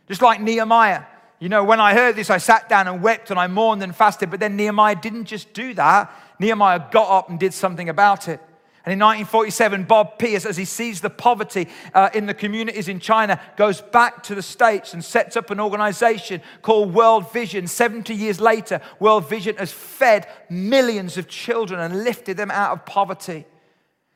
Just 0.08 0.22
like 0.22 0.42
Nehemiah. 0.42 1.04
You 1.39 1.50
know, 1.50 1.63
when 1.63 1.80
I 1.80 1.94
heard 1.94 2.16
this, 2.16 2.30
I 2.30 2.38
sat 2.38 2.70
down 2.70 2.88
and 2.88 3.02
wept 3.02 3.30
and 3.30 3.39
I 3.39 3.48
mourned 3.48 3.84
and 3.84 3.96
fasted. 3.96 4.30
But 4.32 4.39
then 4.39 4.56
Nehemiah 4.56 4.96
didn't 4.96 5.26
just 5.26 5.54
do 5.54 5.74
that. 5.74 6.13
Nehemiah 6.39 6.88
got 6.92 7.10
up 7.10 7.30
and 7.30 7.39
did 7.39 7.54
something 7.54 7.89
about 7.89 8.28
it. 8.28 8.39
And 8.86 8.92
in 8.92 9.00
1947, 9.00 9.86
Bob 9.86 10.20
Pierce, 10.20 10.46
as 10.46 10.58
he 10.58 10.66
sees 10.66 11.00
the 11.00 11.10
poverty 11.10 11.70
uh, 11.94 12.10
in 12.13 12.26
the 12.26 12.34
communities 12.34 12.89
in 12.89 13.00
China, 13.00 13.39
goes 13.56 13.80
back 13.80 14.24
to 14.24 14.36
the 14.36 14.42
States 14.42 14.94
and 14.94 15.04
sets 15.04 15.38
up 15.38 15.52
an 15.52 15.62
organization 15.62 16.42
called 16.62 16.94
World 16.94 17.32
Vision. 17.32 17.66
70 17.66 18.13
years 18.13 18.42
later, 18.42 18.82
World 19.00 19.30
Vision 19.30 19.56
has 19.56 19.72
fed 19.72 20.28
millions 20.50 21.18
of 21.18 21.30
children 21.30 21.80
and 21.80 22.04
lifted 22.04 22.36
them 22.36 22.52
out 22.52 22.74
of 22.74 22.86
poverty. 22.86 23.46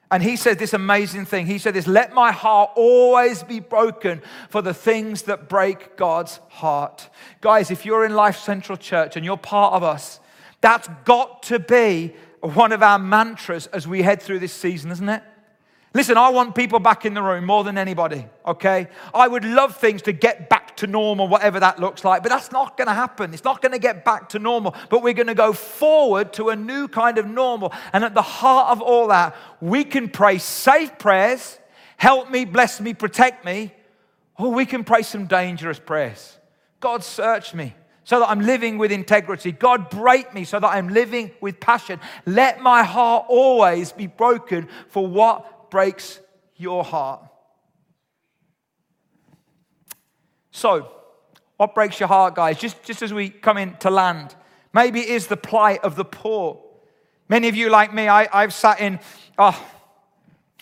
And 0.09 0.23
he 0.23 0.37
said 0.37 0.57
this 0.57 0.73
amazing 0.73 1.25
thing. 1.25 1.47
He 1.47 1.57
said 1.57 1.73
this 1.73 1.87
let 1.87 2.13
my 2.13 2.31
heart 2.31 2.71
always 2.75 3.43
be 3.43 3.59
broken 3.59 4.21
for 4.49 4.61
the 4.61 4.73
things 4.73 5.23
that 5.23 5.49
break 5.49 5.97
God's 5.97 6.39
heart. 6.49 7.09
Guys, 7.41 7.71
if 7.71 7.85
you're 7.85 8.05
in 8.05 8.13
Life 8.13 8.37
Central 8.37 8.77
Church 8.77 9.15
and 9.15 9.25
you're 9.25 9.37
part 9.37 9.73
of 9.73 9.83
us, 9.83 10.19
that's 10.61 10.87
got 11.03 11.43
to 11.43 11.59
be 11.59 12.15
one 12.39 12.71
of 12.71 12.81
our 12.81 12.99
mantras 12.99 13.67
as 13.67 13.87
we 13.87 14.01
head 14.01 14.21
through 14.21 14.39
this 14.39 14.53
season, 14.53 14.91
isn't 14.91 15.09
it? 15.09 15.23
Listen, 15.97 16.15
I 16.15 16.29
want 16.29 16.53
people 16.53 16.77
back 16.77 17.07
in 17.07 17.15
the 17.15 17.23
room 17.23 17.43
more 17.43 17.63
than 17.63 17.75
anybody, 17.75 18.23
okay? 18.45 18.87
I 19.15 19.27
would 19.27 19.43
love 19.43 19.77
things 19.77 20.03
to 20.03 20.11
get 20.11 20.47
back 20.47 20.77
to 20.77 20.85
normal, 20.85 21.27
whatever 21.27 21.59
that 21.59 21.79
looks 21.79 22.05
like, 22.05 22.21
but 22.21 22.29
that's 22.29 22.51
not 22.51 22.77
to 22.77 22.93
happen. 22.93 23.33
It's 23.33 23.43
not 23.43 23.63
to 23.63 23.79
get 23.79 24.05
back 24.05 24.29
to 24.29 24.37
normal, 24.37 24.75
but 24.91 25.01
we're 25.01 25.15
to 25.25 25.33
go 25.33 25.53
forward 25.53 26.33
to 26.33 26.49
a 26.49 26.55
new 26.55 26.87
kind 26.87 27.17
of 27.17 27.25
normal. 27.25 27.73
And 27.93 28.03
at 28.03 28.13
the 28.13 28.21
heart 28.21 28.69
of 28.69 28.79
all 28.79 29.07
that, 29.07 29.35
we 29.59 29.83
can 29.83 30.07
pray 30.07 30.37
safe 30.37 30.99
prayers 30.99 31.57
help 31.97 32.29
me, 32.29 32.45
bless 32.45 32.79
me, 32.79 32.93
protect 32.93 33.43
me, 33.43 33.73
or 34.37 34.51
we 34.51 34.67
can 34.67 34.83
pray 34.83 35.01
some 35.01 35.25
dangerous 35.25 35.79
prayers. 35.79 36.37
God, 36.79 37.03
search 37.03 37.55
me 37.55 37.73
so 38.03 38.19
that 38.19 38.29
I'm 38.29 38.41
living 38.41 38.77
with 38.77 38.91
integrity. 38.91 39.51
God, 39.51 39.89
break 39.89 40.31
me 40.31 40.43
so 40.43 40.59
that 40.59 40.67
I'm 40.67 40.89
living 40.89 41.31
with 41.41 41.59
passion. 41.59 41.99
Let 42.27 42.61
my 42.61 42.83
heart 42.83 43.25
always 43.29 43.91
be 43.91 44.05
broken 44.05 44.69
for 44.89 45.07
what 45.07 45.56
breaks 45.69 46.19
your 46.55 46.83
heart? 46.83 47.21
So, 50.51 50.91
what 51.57 51.75
breaks 51.75 51.99
your 51.99 52.07
heart, 52.07 52.35
guys? 52.35 52.57
Just, 52.59 52.81
just 52.83 53.01
as 53.01 53.13
we 53.13 53.29
come 53.29 53.57
into 53.57 53.89
land, 53.89 54.35
maybe 54.73 55.01
it 55.01 55.09
is 55.09 55.27
the 55.27 55.37
plight 55.37 55.83
of 55.83 55.95
the 55.95 56.05
poor. 56.05 56.61
Many 57.29 57.47
of 57.47 57.55
you, 57.55 57.69
like 57.69 57.93
me, 57.93 58.07
I, 58.07 58.27
I've 58.31 58.53
sat 58.53 58.79
in, 58.79 58.99
oh, 59.37 59.67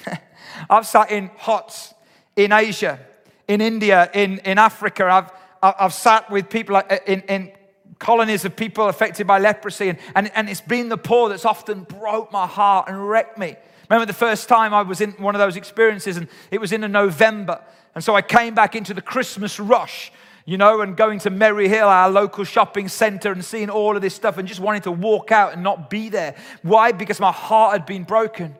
I've 0.69 0.87
sat 0.87 1.11
in 1.11 1.29
huts 1.37 1.93
in 2.35 2.51
Asia, 2.51 2.99
in 3.47 3.61
India, 3.61 4.09
in, 4.13 4.39
in 4.39 4.57
Africa. 4.57 5.05
I've, 5.05 5.31
I've 5.61 5.93
sat 5.93 6.29
with 6.29 6.49
people 6.49 6.75
uh, 6.75 6.83
in, 7.05 7.21
in 7.21 7.51
colonies 7.99 8.45
of 8.45 8.55
people 8.55 8.87
affected 8.87 9.27
by 9.27 9.39
leprosy, 9.39 9.89
and, 9.89 9.99
and, 10.15 10.31
and 10.35 10.49
it's 10.49 10.61
been 10.61 10.89
the 10.89 10.97
poor 10.97 11.29
that's 11.29 11.45
often 11.45 11.83
broke 11.83 12.31
my 12.31 12.47
heart 12.47 12.89
and 12.89 13.09
wrecked 13.09 13.37
me. 13.37 13.55
Remember 13.89 14.05
the 14.05 14.13
first 14.13 14.49
time 14.49 14.73
I 14.73 14.81
was 14.81 15.01
in 15.01 15.11
one 15.13 15.35
of 15.35 15.39
those 15.39 15.55
experiences, 15.55 16.17
and 16.17 16.27
it 16.51 16.59
was 16.59 16.71
in 16.71 16.83
a 16.83 16.87
November. 16.87 17.61
And 17.93 18.03
so 18.03 18.15
I 18.15 18.21
came 18.21 18.55
back 18.55 18.75
into 18.75 18.93
the 18.93 19.01
Christmas 19.01 19.59
rush, 19.59 20.11
you 20.45 20.57
know, 20.57 20.81
and 20.81 20.97
going 20.97 21.19
to 21.19 21.29
Merry 21.29 21.67
Hill, 21.67 21.87
our 21.87 22.09
local 22.09 22.43
shopping 22.43 22.87
center, 22.87 23.31
and 23.31 23.43
seeing 23.43 23.69
all 23.69 23.95
of 23.95 24.01
this 24.01 24.13
stuff, 24.13 24.37
and 24.37 24.47
just 24.47 24.59
wanting 24.59 24.81
to 24.83 24.91
walk 24.91 25.31
out 25.31 25.53
and 25.53 25.63
not 25.63 25.89
be 25.89 26.09
there. 26.09 26.35
Why? 26.61 26.91
Because 26.91 27.19
my 27.19 27.31
heart 27.31 27.73
had 27.73 27.85
been 27.85 28.03
broken. 28.03 28.55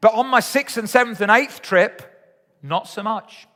But 0.00 0.14
on 0.14 0.26
my 0.26 0.40
sixth 0.40 0.76
and 0.76 0.88
seventh 0.88 1.20
and 1.20 1.30
eighth 1.30 1.62
trip, 1.62 2.02
not 2.62 2.88
so 2.88 3.02
much. 3.02 3.46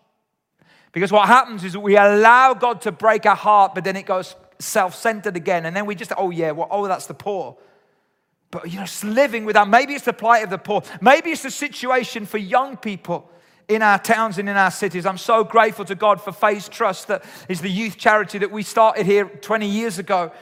Because 0.92 1.12
what 1.12 1.28
happens 1.28 1.64
is 1.64 1.74
that 1.74 1.80
we 1.80 1.96
allow 1.96 2.54
God 2.54 2.80
to 2.82 2.92
break 2.92 3.26
our 3.26 3.36
heart, 3.36 3.74
but 3.74 3.84
then 3.84 3.96
it 3.96 4.06
goes 4.06 4.34
self 4.58 4.94
centered 4.94 5.36
again. 5.36 5.66
And 5.66 5.76
then 5.76 5.86
we 5.86 5.94
just, 5.94 6.12
oh, 6.16 6.30
yeah, 6.30 6.52
well, 6.52 6.68
oh, 6.70 6.88
that's 6.88 7.06
the 7.06 7.14
poor. 7.14 7.56
But, 8.50 8.70
you 8.70 8.78
know, 8.78 8.84
just 8.84 9.04
living 9.04 9.44
without, 9.44 9.68
maybe 9.68 9.94
it's 9.94 10.04
the 10.04 10.12
plight 10.12 10.42
of 10.42 10.50
the 10.50 10.58
poor. 10.58 10.82
Maybe 11.00 11.30
it's 11.30 11.42
the 11.42 11.50
situation 11.50 12.24
for 12.24 12.38
young 12.38 12.76
people 12.76 13.30
in 13.68 13.82
our 13.82 13.98
towns 13.98 14.38
and 14.38 14.48
in 14.48 14.56
our 14.56 14.70
cities. 14.70 15.04
I'm 15.04 15.18
so 15.18 15.44
grateful 15.44 15.84
to 15.84 15.94
God 15.94 16.20
for 16.20 16.32
Faith 16.32 16.70
Trust, 16.70 17.08
that 17.08 17.24
is 17.48 17.60
the 17.60 17.68
youth 17.68 17.98
charity 17.98 18.38
that 18.38 18.50
we 18.50 18.62
started 18.62 19.04
here 19.04 19.26
20 19.26 19.68
years 19.68 19.98
ago. 19.98 20.32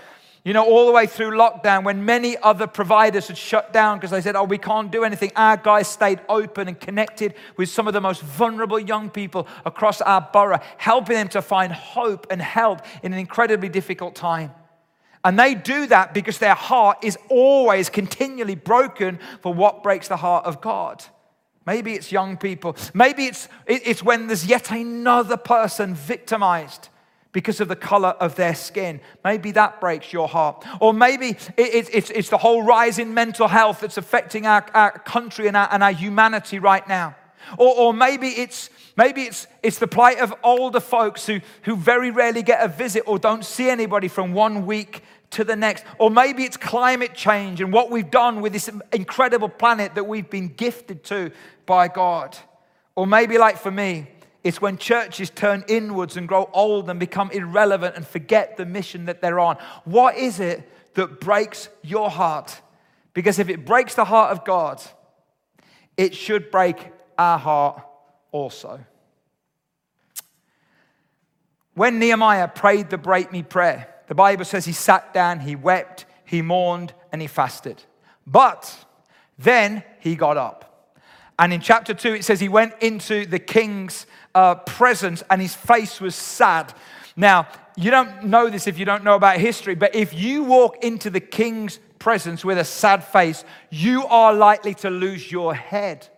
You 0.44 0.52
know, 0.52 0.64
all 0.64 0.86
the 0.86 0.92
way 0.92 1.08
through 1.08 1.32
lockdown, 1.32 1.82
when 1.82 2.04
many 2.04 2.36
other 2.36 2.68
providers 2.68 3.26
had 3.26 3.36
shut 3.36 3.72
down 3.72 3.98
because 3.98 4.12
they 4.12 4.20
said, 4.20 4.36
oh, 4.36 4.44
we 4.44 4.58
can't 4.58 4.92
do 4.92 5.02
anything, 5.02 5.32
our 5.34 5.56
guys 5.56 5.88
stayed 5.88 6.20
open 6.28 6.68
and 6.68 6.78
connected 6.78 7.34
with 7.56 7.68
some 7.68 7.88
of 7.88 7.94
the 7.94 8.00
most 8.00 8.22
vulnerable 8.22 8.78
young 8.78 9.10
people 9.10 9.48
across 9.64 10.00
our 10.00 10.20
borough, 10.20 10.60
helping 10.76 11.16
them 11.16 11.28
to 11.30 11.42
find 11.42 11.72
hope 11.72 12.28
and 12.30 12.40
help 12.40 12.82
in 13.02 13.12
an 13.12 13.18
incredibly 13.18 13.68
difficult 13.68 14.14
time. 14.14 14.52
And 15.26 15.36
they 15.36 15.56
do 15.56 15.88
that 15.88 16.14
because 16.14 16.38
their 16.38 16.54
heart 16.54 16.98
is 17.02 17.18
always 17.28 17.90
continually 17.90 18.54
broken 18.54 19.18
for 19.42 19.52
what 19.52 19.82
breaks 19.82 20.06
the 20.06 20.16
heart 20.16 20.46
of 20.46 20.60
God. 20.60 21.04
Maybe 21.66 21.94
it's 21.94 22.12
young 22.12 22.36
people. 22.36 22.76
Maybe 22.94 23.24
it's, 23.24 23.48
it's 23.66 24.04
when 24.04 24.28
there's 24.28 24.46
yet 24.46 24.70
another 24.70 25.36
person 25.36 25.96
victimized 25.96 26.90
because 27.32 27.60
of 27.60 27.66
the 27.66 27.74
color 27.74 28.10
of 28.20 28.36
their 28.36 28.54
skin. 28.54 29.00
Maybe 29.24 29.50
that 29.50 29.80
breaks 29.80 30.12
your 30.12 30.28
heart. 30.28 30.64
Or 30.78 30.94
maybe 30.94 31.36
it's, 31.56 31.90
it's 32.10 32.28
the 32.28 32.38
whole 32.38 32.62
rise 32.62 33.00
in 33.00 33.12
mental 33.12 33.48
health 33.48 33.80
that's 33.80 33.96
affecting 33.96 34.46
our, 34.46 34.64
our 34.74 34.96
country 35.00 35.48
and 35.48 35.56
our, 35.56 35.68
and 35.72 35.82
our 35.82 35.90
humanity 35.90 36.60
right 36.60 36.86
now. 36.86 37.16
Or, 37.58 37.74
or 37.74 37.94
maybe 37.94 38.28
it's 38.28 38.70
maybe 38.96 39.22
it's, 39.22 39.46
it's 39.62 39.78
the 39.78 39.86
plight 39.86 40.18
of 40.18 40.34
older 40.42 40.80
folks 40.80 41.26
who, 41.26 41.40
who 41.62 41.76
very 41.76 42.10
rarely 42.10 42.42
get 42.42 42.64
a 42.64 42.68
visit 42.68 43.04
or 43.06 43.18
don't 43.18 43.44
see 43.44 43.68
anybody 43.68 44.08
from 44.08 44.32
one 44.32 44.66
week 44.66 45.02
to 45.36 45.44
the 45.44 45.56
next. 45.56 45.84
Or 45.98 46.10
maybe 46.10 46.44
it's 46.44 46.56
climate 46.56 47.14
change 47.14 47.60
and 47.60 47.72
what 47.72 47.90
we've 47.90 48.10
done 48.10 48.40
with 48.40 48.52
this 48.52 48.68
incredible 48.92 49.48
planet 49.48 49.94
that 49.94 50.04
we've 50.04 50.28
been 50.28 50.48
gifted 50.48 51.04
to 51.04 51.30
by 51.64 51.88
God. 51.88 52.36
Or 52.94 53.06
maybe, 53.06 53.38
like 53.38 53.58
for 53.58 53.70
me, 53.70 54.08
it's 54.42 54.60
when 54.60 54.78
churches 54.78 55.30
turn 55.30 55.64
inwards 55.68 56.16
and 56.16 56.26
grow 56.26 56.48
old 56.52 56.88
and 56.88 56.98
become 56.98 57.30
irrelevant 57.30 57.96
and 57.96 58.06
forget 58.06 58.56
the 58.56 58.64
mission 58.64 59.06
that 59.06 59.20
they're 59.20 59.40
on. 59.40 59.56
What 59.84 60.16
is 60.16 60.40
it 60.40 60.70
that 60.94 61.20
breaks 61.20 61.68
your 61.82 62.10
heart? 62.10 62.60
Because 63.12 63.38
if 63.38 63.48
it 63.48 63.66
breaks 63.66 63.94
the 63.94 64.04
heart 64.04 64.32
of 64.32 64.44
God, 64.44 64.82
it 65.96 66.14
should 66.14 66.50
break 66.50 66.92
our 67.18 67.38
heart 67.38 67.82
also. 68.32 68.80
When 71.74 71.98
Nehemiah 71.98 72.48
prayed 72.48 72.88
the 72.88 72.98
break 72.98 73.32
me 73.32 73.42
prayer, 73.42 73.92
the 74.08 74.14
Bible 74.14 74.44
says 74.44 74.64
he 74.64 74.72
sat 74.72 75.12
down, 75.12 75.40
he 75.40 75.56
wept, 75.56 76.06
he 76.24 76.42
mourned, 76.42 76.92
and 77.12 77.20
he 77.20 77.28
fasted. 77.28 77.82
But 78.26 78.84
then 79.38 79.82
he 80.00 80.16
got 80.16 80.36
up. 80.36 80.66
And 81.38 81.52
in 81.52 81.60
chapter 81.60 81.92
2, 81.92 82.14
it 82.14 82.24
says 82.24 82.40
he 82.40 82.48
went 82.48 82.74
into 82.80 83.26
the 83.26 83.38
king's 83.38 84.06
uh, 84.34 84.54
presence 84.54 85.22
and 85.28 85.40
his 85.40 85.54
face 85.54 86.00
was 86.00 86.14
sad. 86.14 86.72
Now, 87.14 87.48
you 87.76 87.90
don't 87.90 88.24
know 88.24 88.48
this 88.48 88.66
if 88.66 88.78
you 88.78 88.84
don't 88.84 89.04
know 89.04 89.16
about 89.16 89.38
history, 89.38 89.74
but 89.74 89.94
if 89.94 90.14
you 90.14 90.44
walk 90.44 90.82
into 90.82 91.10
the 91.10 91.20
king's 91.20 91.78
presence 91.98 92.44
with 92.44 92.58
a 92.58 92.64
sad 92.64 93.04
face, 93.04 93.44
you 93.70 94.06
are 94.06 94.32
likely 94.32 94.74
to 94.74 94.90
lose 94.90 95.30
your 95.30 95.54
head. 95.54 96.08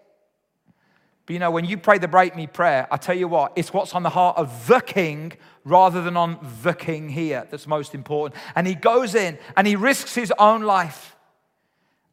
But 1.26 1.32
you 1.34 1.40
know, 1.40 1.50
when 1.50 1.64
you 1.64 1.76
pray 1.76 1.98
the 1.98 2.08
break 2.08 2.36
me 2.36 2.46
prayer, 2.46 2.86
I 2.90 2.96
tell 2.96 3.16
you 3.16 3.28
what, 3.28 3.52
it's 3.56 3.72
what's 3.72 3.94
on 3.94 4.02
the 4.02 4.10
heart 4.10 4.38
of 4.38 4.66
the 4.66 4.80
king 4.80 5.32
rather 5.68 6.02
than 6.02 6.16
on 6.16 6.38
the 6.62 6.72
king 6.72 7.08
here 7.08 7.46
that's 7.50 7.66
most 7.66 7.94
important. 7.94 8.40
And 8.54 8.66
he 8.66 8.74
goes 8.74 9.14
in 9.14 9.38
and 9.56 9.66
he 9.66 9.76
risks 9.76 10.14
his 10.14 10.32
own 10.38 10.62
life. 10.62 11.16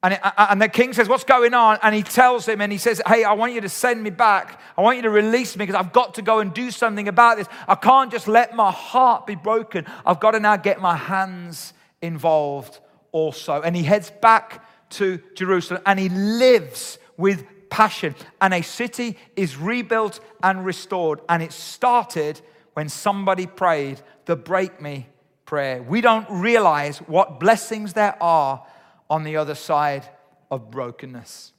And, 0.03 0.13
it, 0.13 0.19
and 0.37 0.61
the 0.61 0.69
king 0.69 0.93
says, 0.93 1.09
What's 1.09 1.23
going 1.23 1.55
on? 1.55 1.79
And 1.81 1.95
he 1.95 2.03
tells 2.03 2.47
him, 2.47 2.61
and 2.61 2.71
he 2.71 2.77
says, 2.77 3.01
Hey, 3.07 3.23
I 3.23 3.33
want 3.33 3.53
you 3.53 3.61
to 3.61 3.69
send 3.69 4.03
me 4.03 4.11
back. 4.11 4.61
I 4.77 4.81
want 4.81 4.97
you 4.97 5.03
to 5.03 5.09
release 5.09 5.55
me 5.57 5.65
because 5.65 5.79
I've 5.79 5.93
got 5.93 6.13
to 6.15 6.21
go 6.21 6.39
and 6.39 6.53
do 6.53 6.69
something 6.69 7.07
about 7.07 7.37
this. 7.37 7.47
I 7.67 7.73
can't 7.73 8.11
just 8.11 8.27
let 8.27 8.55
my 8.55 8.71
heart 8.71 9.25
be 9.25 9.33
broken. 9.33 9.85
I've 10.05 10.19
got 10.19 10.31
to 10.31 10.39
now 10.39 10.57
get 10.57 10.79
my 10.79 10.95
hands 10.95 11.73
involved 12.03 12.79
also. 13.11 13.61
And 13.61 13.75
he 13.75 13.81
heads 13.81 14.11
back 14.21 14.63
to 14.91 15.19
Jerusalem 15.33 15.81
and 15.85 15.97
he 15.97 16.09
lives 16.09 16.99
with 17.17 17.43
passion. 17.69 18.13
And 18.39 18.53
a 18.53 18.61
city 18.61 19.17
is 19.35 19.57
rebuilt 19.57 20.19
and 20.43 20.65
restored. 20.65 21.21
And 21.29 21.41
it 21.41 21.51
started 21.51 22.41
when 22.75 22.87
somebody 22.87 23.47
prayed 23.47 23.99
the 24.25 24.35
break 24.35 24.79
me 24.79 25.07
prayer. 25.45 25.81
We 25.81 25.99
don't 25.99 26.27
realize 26.29 26.99
what 26.99 27.39
blessings 27.39 27.93
there 27.93 28.21
are 28.21 28.65
on 29.09 29.23
the 29.23 29.37
other 29.37 29.55
side 29.55 30.07
of 30.51 30.71
brokenness. 30.71 31.51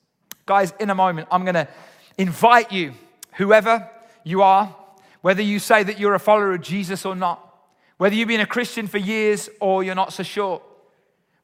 Guys, 0.46 0.72
in 0.78 0.88
a 0.88 0.94
moment, 0.94 1.28
I'm 1.30 1.44
going 1.44 1.54
to 1.54 1.68
invite 2.16 2.70
you, 2.70 2.94
whoever 3.34 3.90
you 4.24 4.42
are, 4.42 4.74
whether 5.20 5.42
you 5.42 5.58
say 5.58 5.82
that 5.82 5.98
you're 5.98 6.14
a 6.14 6.20
follower 6.20 6.54
of 6.54 6.62
Jesus 6.62 7.04
or 7.04 7.16
not, 7.16 7.42
whether 7.98 8.14
you've 8.14 8.28
been 8.28 8.40
a 8.40 8.46
Christian 8.46 8.86
for 8.86 8.98
years 8.98 9.50
or 9.60 9.82
you're 9.82 9.94
not 9.94 10.12
so 10.12 10.22
sure, 10.22 10.62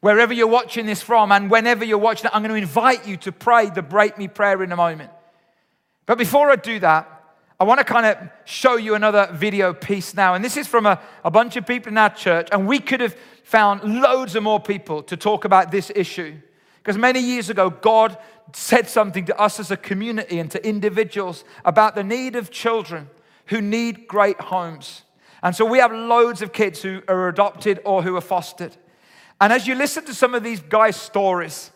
Wherever 0.02 0.34
you're 0.34 0.48
watching 0.48 0.84
this 0.84 1.00
from, 1.00 1.30
and 1.30 1.48
whenever 1.48 1.84
you're 1.84 1.96
watching 1.96 2.26
it, 2.26 2.34
I'm 2.34 2.42
going 2.42 2.50
to 2.50 2.60
invite 2.60 3.06
you 3.06 3.16
to 3.18 3.30
pray 3.30 3.70
the 3.70 3.82
Break 3.82 4.18
Me 4.18 4.26
prayer 4.26 4.60
in 4.64 4.72
a 4.72 4.76
moment. 4.76 5.12
But 6.06 6.18
before 6.18 6.50
I 6.50 6.56
do 6.56 6.80
that, 6.80 7.11
I 7.62 7.64
want 7.64 7.78
to 7.78 7.84
kind 7.84 8.06
of 8.06 8.18
show 8.44 8.74
you 8.74 8.96
another 8.96 9.28
video 9.32 9.72
piece 9.72 10.14
now. 10.14 10.34
And 10.34 10.44
this 10.44 10.56
is 10.56 10.66
from 10.66 10.84
a, 10.84 11.00
a 11.24 11.30
bunch 11.30 11.54
of 11.54 11.64
people 11.64 11.92
in 11.92 11.96
our 11.96 12.10
church, 12.10 12.48
and 12.50 12.66
we 12.66 12.80
could 12.80 12.98
have 12.98 13.14
found 13.44 14.00
loads 14.02 14.34
of 14.34 14.42
more 14.42 14.58
people 14.58 15.00
to 15.04 15.16
talk 15.16 15.44
about 15.44 15.70
this 15.70 15.88
issue. 15.94 16.34
Because 16.78 16.98
many 16.98 17.20
years 17.20 17.50
ago, 17.50 17.70
God 17.70 18.18
said 18.52 18.88
something 18.88 19.26
to 19.26 19.40
us 19.40 19.60
as 19.60 19.70
a 19.70 19.76
community 19.76 20.40
and 20.40 20.50
to 20.50 20.68
individuals 20.68 21.44
about 21.64 21.94
the 21.94 22.02
need 22.02 22.34
of 22.34 22.50
children 22.50 23.08
who 23.46 23.60
need 23.60 24.08
great 24.08 24.40
homes. 24.40 25.02
And 25.40 25.54
so 25.54 25.64
we 25.64 25.78
have 25.78 25.92
loads 25.92 26.42
of 26.42 26.52
kids 26.52 26.82
who 26.82 27.02
are 27.06 27.28
adopted 27.28 27.78
or 27.84 28.02
who 28.02 28.16
are 28.16 28.20
fostered. 28.20 28.76
And 29.40 29.52
as 29.52 29.68
you 29.68 29.76
listen 29.76 30.04
to 30.06 30.14
some 30.14 30.34
of 30.34 30.42
these 30.42 30.58
guys' 30.58 30.96
stories, 30.96 31.70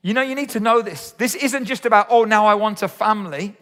you 0.00 0.14
know, 0.14 0.22
you 0.22 0.36
need 0.36 0.50
to 0.50 0.60
know 0.60 0.80
this. 0.80 1.10
This 1.10 1.34
isn't 1.34 1.64
just 1.64 1.86
about, 1.86 2.06
oh, 2.08 2.22
now 2.22 2.46
I 2.46 2.54
want 2.54 2.84
a 2.84 2.88
family. 2.88 3.56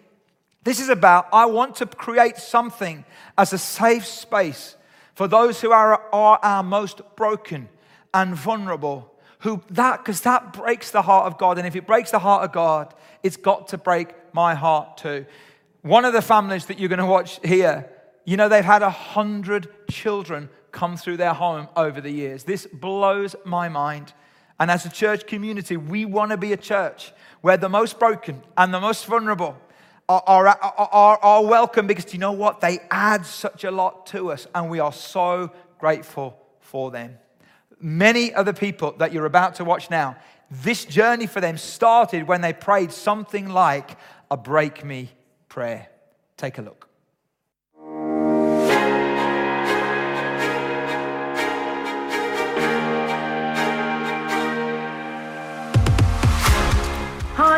This 0.66 0.81
is 0.81 0.88
about, 0.88 1.29
I 1.33 1.46
want 1.46 1.76
to 1.76 1.87
create 1.87 2.38
something 2.38 3.05
as 3.38 3.52
a 3.52 3.59
safe 3.59 4.05
space 4.05 4.74
for 5.14 5.29
those 5.29 5.61
who 5.61 5.70
are, 5.70 6.02
are 6.12 6.40
our 6.42 6.64
most 6.64 7.02
broken 7.14 7.68
and 8.12 8.35
vulnerable. 8.35 9.14
Who 9.40 9.62
that, 9.70 9.98
because 9.98 10.22
that 10.22 10.52
breaks 10.52 10.90
the 10.90 11.02
heart 11.02 11.26
of 11.26 11.38
God. 11.38 11.59
And 11.59 11.68
if 11.68 11.76
it 11.76 11.87
breaks 11.87 12.11
the 12.11 12.18
heart 12.18 12.42
of 12.42 12.50
God, 12.50 12.92
it's 13.22 13.37
got 13.37 13.68
to 13.68 13.79
break 13.79 14.09
my 14.33 14.57
heart 14.57 14.96
too. 14.96 15.24
One 15.83 16.05
of 16.05 16.12
the 16.12 16.20
families 16.20 16.66
that 16.66 16.81
you're 16.81 16.88
going 16.88 16.98
to 16.98 17.07
watch 17.07 17.38
here, 17.44 17.88
you 18.24 18.37
know, 18.37 18.48
they've 18.48 18.64
had 18.64 18.83
a 18.83 18.90
hundred 18.90 19.68
children 19.88 20.48
come 20.72 20.96
through 20.96 21.18
their 21.18 21.35
home 21.35 21.68
over 21.76 22.00
the 22.00 22.11
years. 22.11 22.42
This 22.42 22.66
blows 22.66 23.37
my 23.44 23.68
mind. 23.68 24.14
And 24.59 24.72
as 24.72 24.85
a 24.85 24.90
church 24.90 25.29
community, 25.29 25.76
we 25.76 26.07
want 26.07 26.33
to 26.33 26.37
be 26.37 26.52
a 26.52 26.57
church 26.57 27.12
where 27.40 27.57
the 27.57 27.68
most 27.68 28.00
broken 28.00 28.42
and 28.57 28.74
the 28.74 28.81
most 28.81 29.07
vulnerable 29.07 29.57
are, 30.08 30.22
are, 30.26 30.46
are, 30.46 31.18
are, 31.18 31.44
welcome 31.44 31.86
because 31.86 32.12
you 32.12 32.20
know 32.20 32.32
what? 32.32 32.60
They 32.60 32.78
add 32.90 33.26
such 33.26 33.64
a 33.64 33.70
lot 33.70 34.06
to 34.06 34.30
us, 34.30 34.46
and 34.54 34.70
we 34.70 34.78
are 34.78 34.92
so 34.92 35.50
grateful 35.78 36.38
for 36.60 36.90
them. 36.90 37.18
Many 37.80 38.32
of 38.32 38.46
the 38.46 38.54
people 38.54 38.92
that 38.98 39.12
you're 39.12 39.26
about 39.26 39.56
to 39.56 39.64
watch 39.64 39.90
now, 39.90 40.16
this 40.50 40.84
journey 40.84 41.26
for 41.26 41.40
them 41.40 41.58
started 41.58 42.28
when 42.28 42.40
they 42.40 42.52
prayed 42.52 42.92
something 42.92 43.48
like 43.48 43.98
a 44.30 44.36
break 44.36 44.84
me 44.84 45.10
prayer. 45.48 45.88
Take 46.36 46.58
a 46.58 46.62
look. 46.62 46.86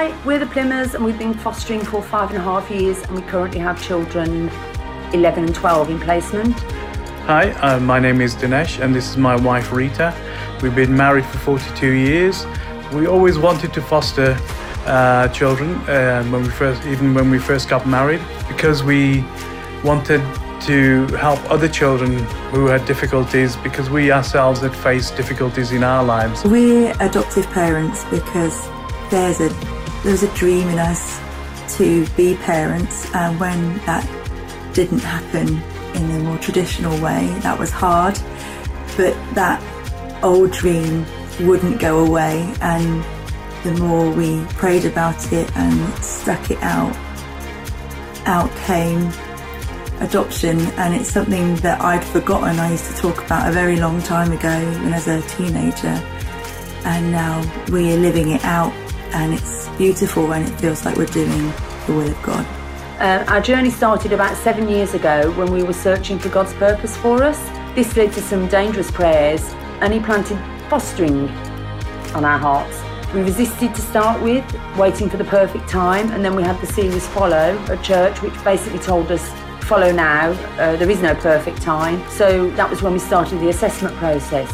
Hi, 0.09 0.25
we're 0.25 0.39
the 0.39 0.47
Plimmers 0.47 0.95
and 0.95 1.05
we've 1.05 1.19
been 1.19 1.35
fostering 1.35 1.85
for 1.85 2.03
five 2.03 2.31
and 2.31 2.39
a 2.39 2.41
half 2.41 2.71
years 2.71 3.03
and 3.03 3.15
we 3.15 3.21
currently 3.21 3.61
have 3.61 3.83
children 3.83 4.49
11 5.13 5.45
and 5.45 5.55
12 5.55 5.91
in 5.91 6.01
placement. 6.01 6.59
Hi, 7.27 7.51
uh, 7.61 7.79
my 7.79 7.99
name 7.99 8.23
is 8.23 8.35
Dinesh 8.35 8.83
and 8.83 8.95
this 8.95 9.11
is 9.11 9.19
my 9.19 9.37
wife 9.37 9.71
Rita. 9.71 10.15
We've 10.63 10.75
been 10.75 10.97
married 10.97 11.27
for 11.27 11.37
42 11.37 11.91
years. 11.93 12.47
We 12.95 13.07
always 13.07 13.37
wanted 13.39 13.75
to 13.75 13.83
foster 13.83 14.39
uh, 14.87 15.29
children 15.29 15.75
uh, 15.87 16.25
when 16.25 16.43
we 16.43 16.49
first, 16.49 16.87
even 16.87 17.13
when 17.13 17.31
we 17.31 17.39
first 17.39 17.69
got 17.69 17.87
married, 17.87 18.23
because 18.49 18.83
we 18.83 19.27
wanted 19.85 20.23
to 20.63 21.05
help 21.17 21.39
other 21.51 21.69
children 21.69 22.17
who 22.51 22.65
had 22.65 22.87
difficulties 22.87 23.57
because 23.57 23.91
we 23.91 24.11
ourselves 24.11 24.61
had 24.63 24.75
faced 24.75 25.19
difficulties 25.19 25.73
in 25.73 25.85
our 25.85 26.03
lives. 26.03 26.45
We're 26.47 26.95
adoptive 26.99 27.47
parents 27.51 28.07
because 28.07 28.71
there's 29.11 29.41
a 29.41 29.78
there 30.09 30.15
was 30.15 30.23
a 30.23 30.35
dream 30.35 30.67
in 30.69 30.79
us 30.79 31.21
to 31.77 32.07
be 32.17 32.35
parents, 32.37 33.15
and 33.15 33.39
when 33.39 33.77
that 33.85 34.03
didn't 34.73 35.01
happen 35.01 35.47
in 35.95 36.09
the 36.11 36.19
more 36.21 36.39
traditional 36.39 36.99
way, 37.03 37.29
that 37.43 37.59
was 37.59 37.71
hard. 37.71 38.19
but 38.99 39.15
that 39.35 39.63
old 40.25 40.51
dream 40.51 41.07
wouldn't 41.43 41.81
go 41.81 42.05
away. 42.05 42.53
And 42.61 43.05
the 43.63 43.81
more 43.81 44.11
we 44.11 44.45
prayed 44.55 44.85
about 44.85 45.33
it 45.33 45.49
and 45.57 46.05
stuck 46.05 46.51
it 46.51 46.59
out, 46.61 46.97
out 48.27 48.51
came 48.67 49.09
adoption. 50.01 50.59
And 50.77 50.95
it's 50.95 51.09
something 51.09 51.55
that 51.57 51.81
I'd 51.81 52.05
forgotten. 52.05 52.59
I 52.59 52.73
used 52.73 52.91
to 52.91 52.97
talk 52.97 53.25
about 53.25 53.49
a 53.49 53.53
very 53.53 53.77
long 53.77 54.03
time 54.03 54.33
ago 54.33 54.49
when 54.83 54.93
I 54.93 54.97
was 54.97 55.07
a 55.07 55.23
teenager. 55.23 56.03
And 56.85 57.13
now 57.13 57.41
we're 57.69 57.97
living 57.97 58.31
it 58.31 58.45
out, 58.45 58.73
and 59.13 59.33
it's 59.35 59.68
beautiful, 59.79 60.35
and 60.35 60.47
it 60.47 60.53
feels 60.61 60.85
like 60.85 60.97
we're 60.97 61.07
doing 61.07 61.31
the 61.87 61.95
will 61.95 62.09
of 62.09 62.23
God. 62.23 62.45
Uh, 63.01 63.25
our 63.29 63.41
journey 63.41 63.71
started 63.71 64.13
about 64.13 64.37
seven 64.37 64.69
years 64.69 64.93
ago 64.93 65.31
when 65.33 65.53
we 65.53 65.63
were 65.63 65.73
searching 65.73 66.19
for 66.19 66.29
God's 66.29 66.53
purpose 66.55 66.97
for 66.97 67.23
us. 67.23 67.39
This 67.75 67.97
led 67.97 68.13
to 68.15 68.21
some 68.21 68.49
dangerous 68.49 68.91
prayers, 68.91 69.43
and 69.81 69.95
He 69.95 70.01
planted 70.01 70.39
fostering 70.69 71.29
on 72.15 72.25
our 72.25 72.39
hearts. 72.39 72.83
We 73.15 73.23
resisted 73.23 73.75
to 73.75 73.81
start 73.81 74.21
with, 74.21 74.45
waiting 74.77 75.09
for 75.09 75.17
the 75.17 75.25
perfect 75.25 75.69
time, 75.69 76.11
and 76.11 76.23
then 76.25 76.35
we 76.35 76.43
had 76.43 76.61
the 76.61 76.67
series 76.67 77.07
Follow 77.09 77.57
at 77.71 77.83
church, 77.83 78.21
which 78.21 78.35
basically 78.45 78.81
told 78.81 79.11
us 79.11 79.33
follow 79.69 79.93
now, 79.93 80.31
uh, 80.59 80.77
there 80.77 80.91
is 80.91 81.03
no 81.03 81.15
perfect 81.15 81.61
time. 81.61 82.03
So 82.09 82.51
that 82.53 82.69
was 82.69 82.83
when 82.83 82.95
we 82.95 82.99
started 82.99 83.39
the 83.39 83.51
assessment 83.51 83.95
process. 83.97 84.51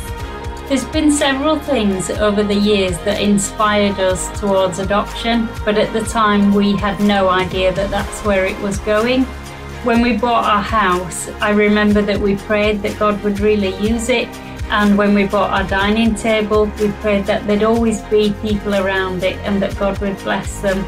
There's 0.66 0.84
been 0.86 1.12
several 1.12 1.58
things 1.58 2.08
over 2.08 2.42
the 2.42 2.54
years 2.54 2.96
that 3.00 3.20
inspired 3.20 4.00
us 4.00 4.40
towards 4.40 4.78
adoption, 4.78 5.46
but 5.62 5.76
at 5.76 5.92
the 5.92 6.00
time 6.00 6.54
we 6.54 6.74
had 6.74 6.98
no 7.00 7.28
idea 7.28 7.70
that 7.74 7.90
that's 7.90 8.24
where 8.24 8.46
it 8.46 8.58
was 8.62 8.78
going. 8.78 9.24
When 9.84 10.00
we 10.00 10.16
bought 10.16 10.46
our 10.46 10.62
house, 10.62 11.28
I 11.42 11.50
remember 11.50 12.00
that 12.00 12.18
we 12.18 12.36
prayed 12.36 12.80
that 12.80 12.98
God 12.98 13.22
would 13.22 13.40
really 13.40 13.76
use 13.76 14.08
it, 14.08 14.26
and 14.70 14.96
when 14.96 15.14
we 15.14 15.26
bought 15.26 15.50
our 15.50 15.68
dining 15.68 16.14
table, 16.14 16.64
we 16.80 16.90
prayed 16.92 17.26
that 17.26 17.46
there'd 17.46 17.62
always 17.62 18.00
be 18.04 18.34
people 18.40 18.74
around 18.74 19.22
it 19.22 19.36
and 19.44 19.60
that 19.60 19.78
God 19.78 19.98
would 19.98 20.16
bless 20.20 20.62
them. 20.62 20.82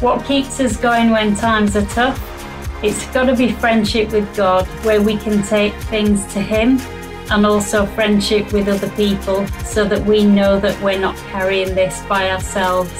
What 0.00 0.24
keeps 0.24 0.60
us 0.60 0.76
going 0.76 1.10
when 1.10 1.34
times 1.34 1.74
are 1.74 1.86
tough? 1.86 2.20
It's 2.84 3.04
got 3.08 3.24
to 3.24 3.34
be 3.34 3.50
friendship 3.50 4.12
with 4.12 4.36
God, 4.36 4.66
where 4.84 5.02
we 5.02 5.16
can 5.16 5.42
take 5.42 5.74
things 5.74 6.24
to 6.32 6.40
Him 6.40 6.78
and 7.30 7.46
also 7.46 7.86
friendship 7.86 8.52
with 8.52 8.68
other 8.68 8.90
people 8.90 9.46
so 9.64 9.84
that 9.84 10.04
we 10.04 10.24
know 10.24 10.60
that 10.60 10.80
we're 10.82 10.98
not 10.98 11.16
carrying 11.16 11.74
this 11.74 12.02
by 12.04 12.30
ourselves. 12.30 12.92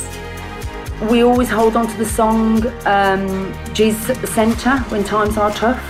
We 1.10 1.22
always 1.22 1.50
hold 1.50 1.76
on 1.76 1.86
to 1.88 1.96
the 1.98 2.06
song 2.06 2.66
um, 2.86 3.52
Jesus 3.74 4.10
at 4.10 4.20
the 4.20 4.26
Centre 4.26 4.78
when 4.88 5.04
times 5.04 5.36
are 5.36 5.50
tough, 5.52 5.82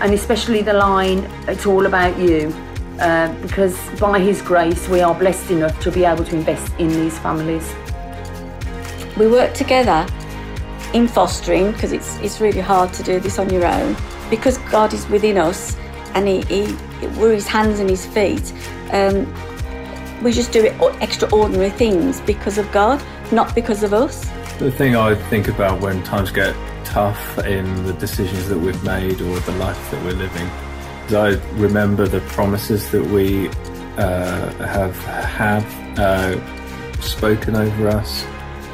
and 0.00 0.14
especially 0.14 0.62
the 0.62 0.72
line, 0.72 1.18
It's 1.46 1.66
all 1.66 1.86
about 1.86 2.18
you. 2.18 2.54
Uh, 3.00 3.32
because 3.42 3.76
by 3.98 4.20
His 4.20 4.40
grace, 4.40 4.88
we 4.88 5.00
are 5.00 5.14
blessed 5.14 5.50
enough 5.50 5.78
to 5.80 5.90
be 5.90 6.04
able 6.04 6.24
to 6.24 6.36
invest 6.36 6.72
in 6.78 6.88
these 6.88 7.18
families. 7.18 7.74
We 9.16 9.26
work 9.26 9.52
together 9.54 10.06
in 10.94 11.08
fostering 11.08 11.72
because 11.72 11.92
it's, 11.92 12.16
it's 12.18 12.40
really 12.40 12.60
hard 12.60 12.92
to 12.94 13.02
do 13.02 13.18
this 13.18 13.38
on 13.38 13.50
your 13.50 13.66
own. 13.66 13.96
Because 14.30 14.58
God 14.70 14.94
is 14.94 15.06
within 15.08 15.36
us 15.36 15.76
and 16.14 16.28
he, 16.28 16.42
he 16.42 16.76
we're 17.18 17.32
his 17.32 17.46
hands 17.46 17.80
and 17.80 17.90
his 17.90 18.06
feet. 18.06 18.52
Um, 18.92 19.32
we 20.22 20.32
just 20.32 20.52
do 20.52 20.64
it 20.64 20.74
extraordinary 21.02 21.70
things 21.70 22.20
because 22.22 22.58
of 22.58 22.70
God, 22.72 23.02
not 23.30 23.54
because 23.54 23.82
of 23.82 23.92
us. 23.92 24.24
The 24.58 24.70
thing 24.70 24.96
I 24.96 25.14
think 25.14 25.48
about 25.48 25.80
when 25.80 26.02
times 26.04 26.30
get 26.30 26.54
tough 26.84 27.38
in 27.38 27.84
the 27.86 27.92
decisions 27.94 28.48
that 28.48 28.58
we've 28.58 28.82
made 28.84 29.20
or 29.20 29.38
the 29.40 29.52
life 29.52 29.90
that 29.90 30.02
we're 30.04 30.12
living 30.12 30.48
is 31.08 31.14
I 31.14 31.30
remember 31.54 32.06
the 32.06 32.20
promises 32.20 32.90
that 32.90 33.04
we 33.04 33.48
uh, 33.98 34.50
have 34.64 34.96
uh, 35.98 37.00
spoken 37.00 37.56
over 37.56 37.88
us 37.88 38.24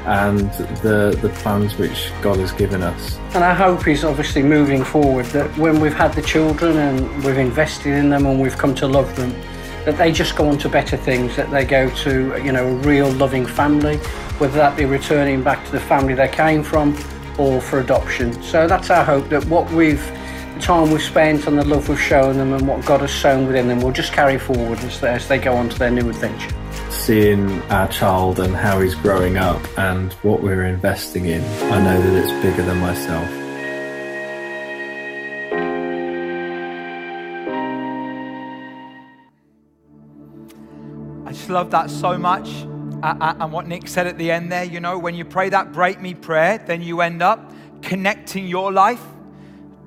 and 0.06 0.50
the 0.82 1.18
the 1.22 1.28
plans 1.40 1.76
which 1.76 2.12
God 2.22 2.38
has 2.38 2.52
given 2.52 2.82
us. 2.82 3.16
And 3.34 3.44
our 3.44 3.54
hope 3.54 3.86
is 3.86 4.04
obviously 4.04 4.42
moving 4.42 4.84
forward 4.84 5.26
that 5.26 5.56
when 5.58 5.80
we've 5.80 5.94
had 5.94 6.14
the 6.14 6.22
children 6.22 6.76
and 6.76 7.24
we've 7.24 7.38
invested 7.38 7.92
in 7.92 8.10
them 8.10 8.26
and 8.26 8.40
we've 8.40 8.56
come 8.56 8.74
to 8.76 8.86
love 8.86 9.14
them, 9.16 9.30
that 9.84 9.96
they 9.98 10.10
just 10.12 10.36
go 10.36 10.48
on 10.48 10.58
to 10.58 10.68
better 10.68 10.96
things, 10.96 11.36
that 11.36 11.50
they 11.50 11.64
go 11.64 11.90
to 11.96 12.42
you 12.42 12.52
know 12.52 12.66
a 12.66 12.74
real 12.76 13.10
loving 13.12 13.46
family, 13.46 13.98
whether 14.38 14.54
that 14.54 14.76
be 14.76 14.84
returning 14.84 15.42
back 15.42 15.64
to 15.66 15.72
the 15.72 15.80
family 15.80 16.14
they 16.14 16.28
came 16.28 16.62
from 16.62 16.96
or 17.38 17.60
for 17.60 17.80
adoption. 17.80 18.42
So 18.42 18.66
that's 18.66 18.90
our 18.90 19.04
hope 19.04 19.28
that 19.28 19.44
what 19.46 19.70
we've 19.72 20.04
the 20.54 20.60
time 20.60 20.90
we've 20.90 21.02
spent 21.02 21.46
and 21.46 21.58
the 21.58 21.64
love 21.64 21.88
we've 21.88 22.00
shown 22.00 22.36
them 22.36 22.52
and 22.52 22.66
what 22.66 22.84
God 22.84 23.00
has 23.00 23.12
sown 23.12 23.46
within 23.46 23.68
them 23.68 23.80
will 23.80 23.92
just 23.92 24.12
carry 24.12 24.38
forward 24.38 24.78
as 24.80 25.00
they, 25.00 25.08
as 25.08 25.28
they 25.28 25.38
go 25.38 25.54
on 25.54 25.68
to 25.70 25.78
their 25.78 25.90
new 25.90 26.08
adventure 26.08 26.59
seeing 27.10 27.60
our 27.62 27.88
child 27.88 28.38
and 28.38 28.54
how 28.54 28.80
he's 28.80 28.94
growing 28.94 29.36
up 29.36 29.60
and 29.76 30.12
what 30.22 30.40
we're 30.40 30.64
investing 30.64 31.26
in, 31.26 31.42
I 31.72 31.82
know 31.82 32.00
that 32.00 32.22
it's 32.22 32.30
bigger 32.40 32.62
than 32.62 32.78
myself. 32.78 33.28
I 41.26 41.32
just 41.32 41.50
love 41.50 41.72
that 41.72 41.90
so 41.90 42.16
much. 42.16 42.48
Uh, 43.02 43.16
uh, 43.20 43.34
and 43.40 43.52
what 43.52 43.66
Nick 43.66 43.88
said 43.88 44.06
at 44.06 44.16
the 44.16 44.30
end 44.30 44.52
there, 44.52 44.62
you 44.62 44.78
know, 44.78 44.96
when 44.96 45.16
you 45.16 45.24
pray 45.24 45.48
that 45.48 45.72
break 45.72 46.00
me 46.00 46.14
prayer, 46.14 46.58
then 46.58 46.80
you 46.80 47.00
end 47.00 47.22
up 47.22 47.52
connecting 47.82 48.46
your 48.46 48.70
life 48.70 49.04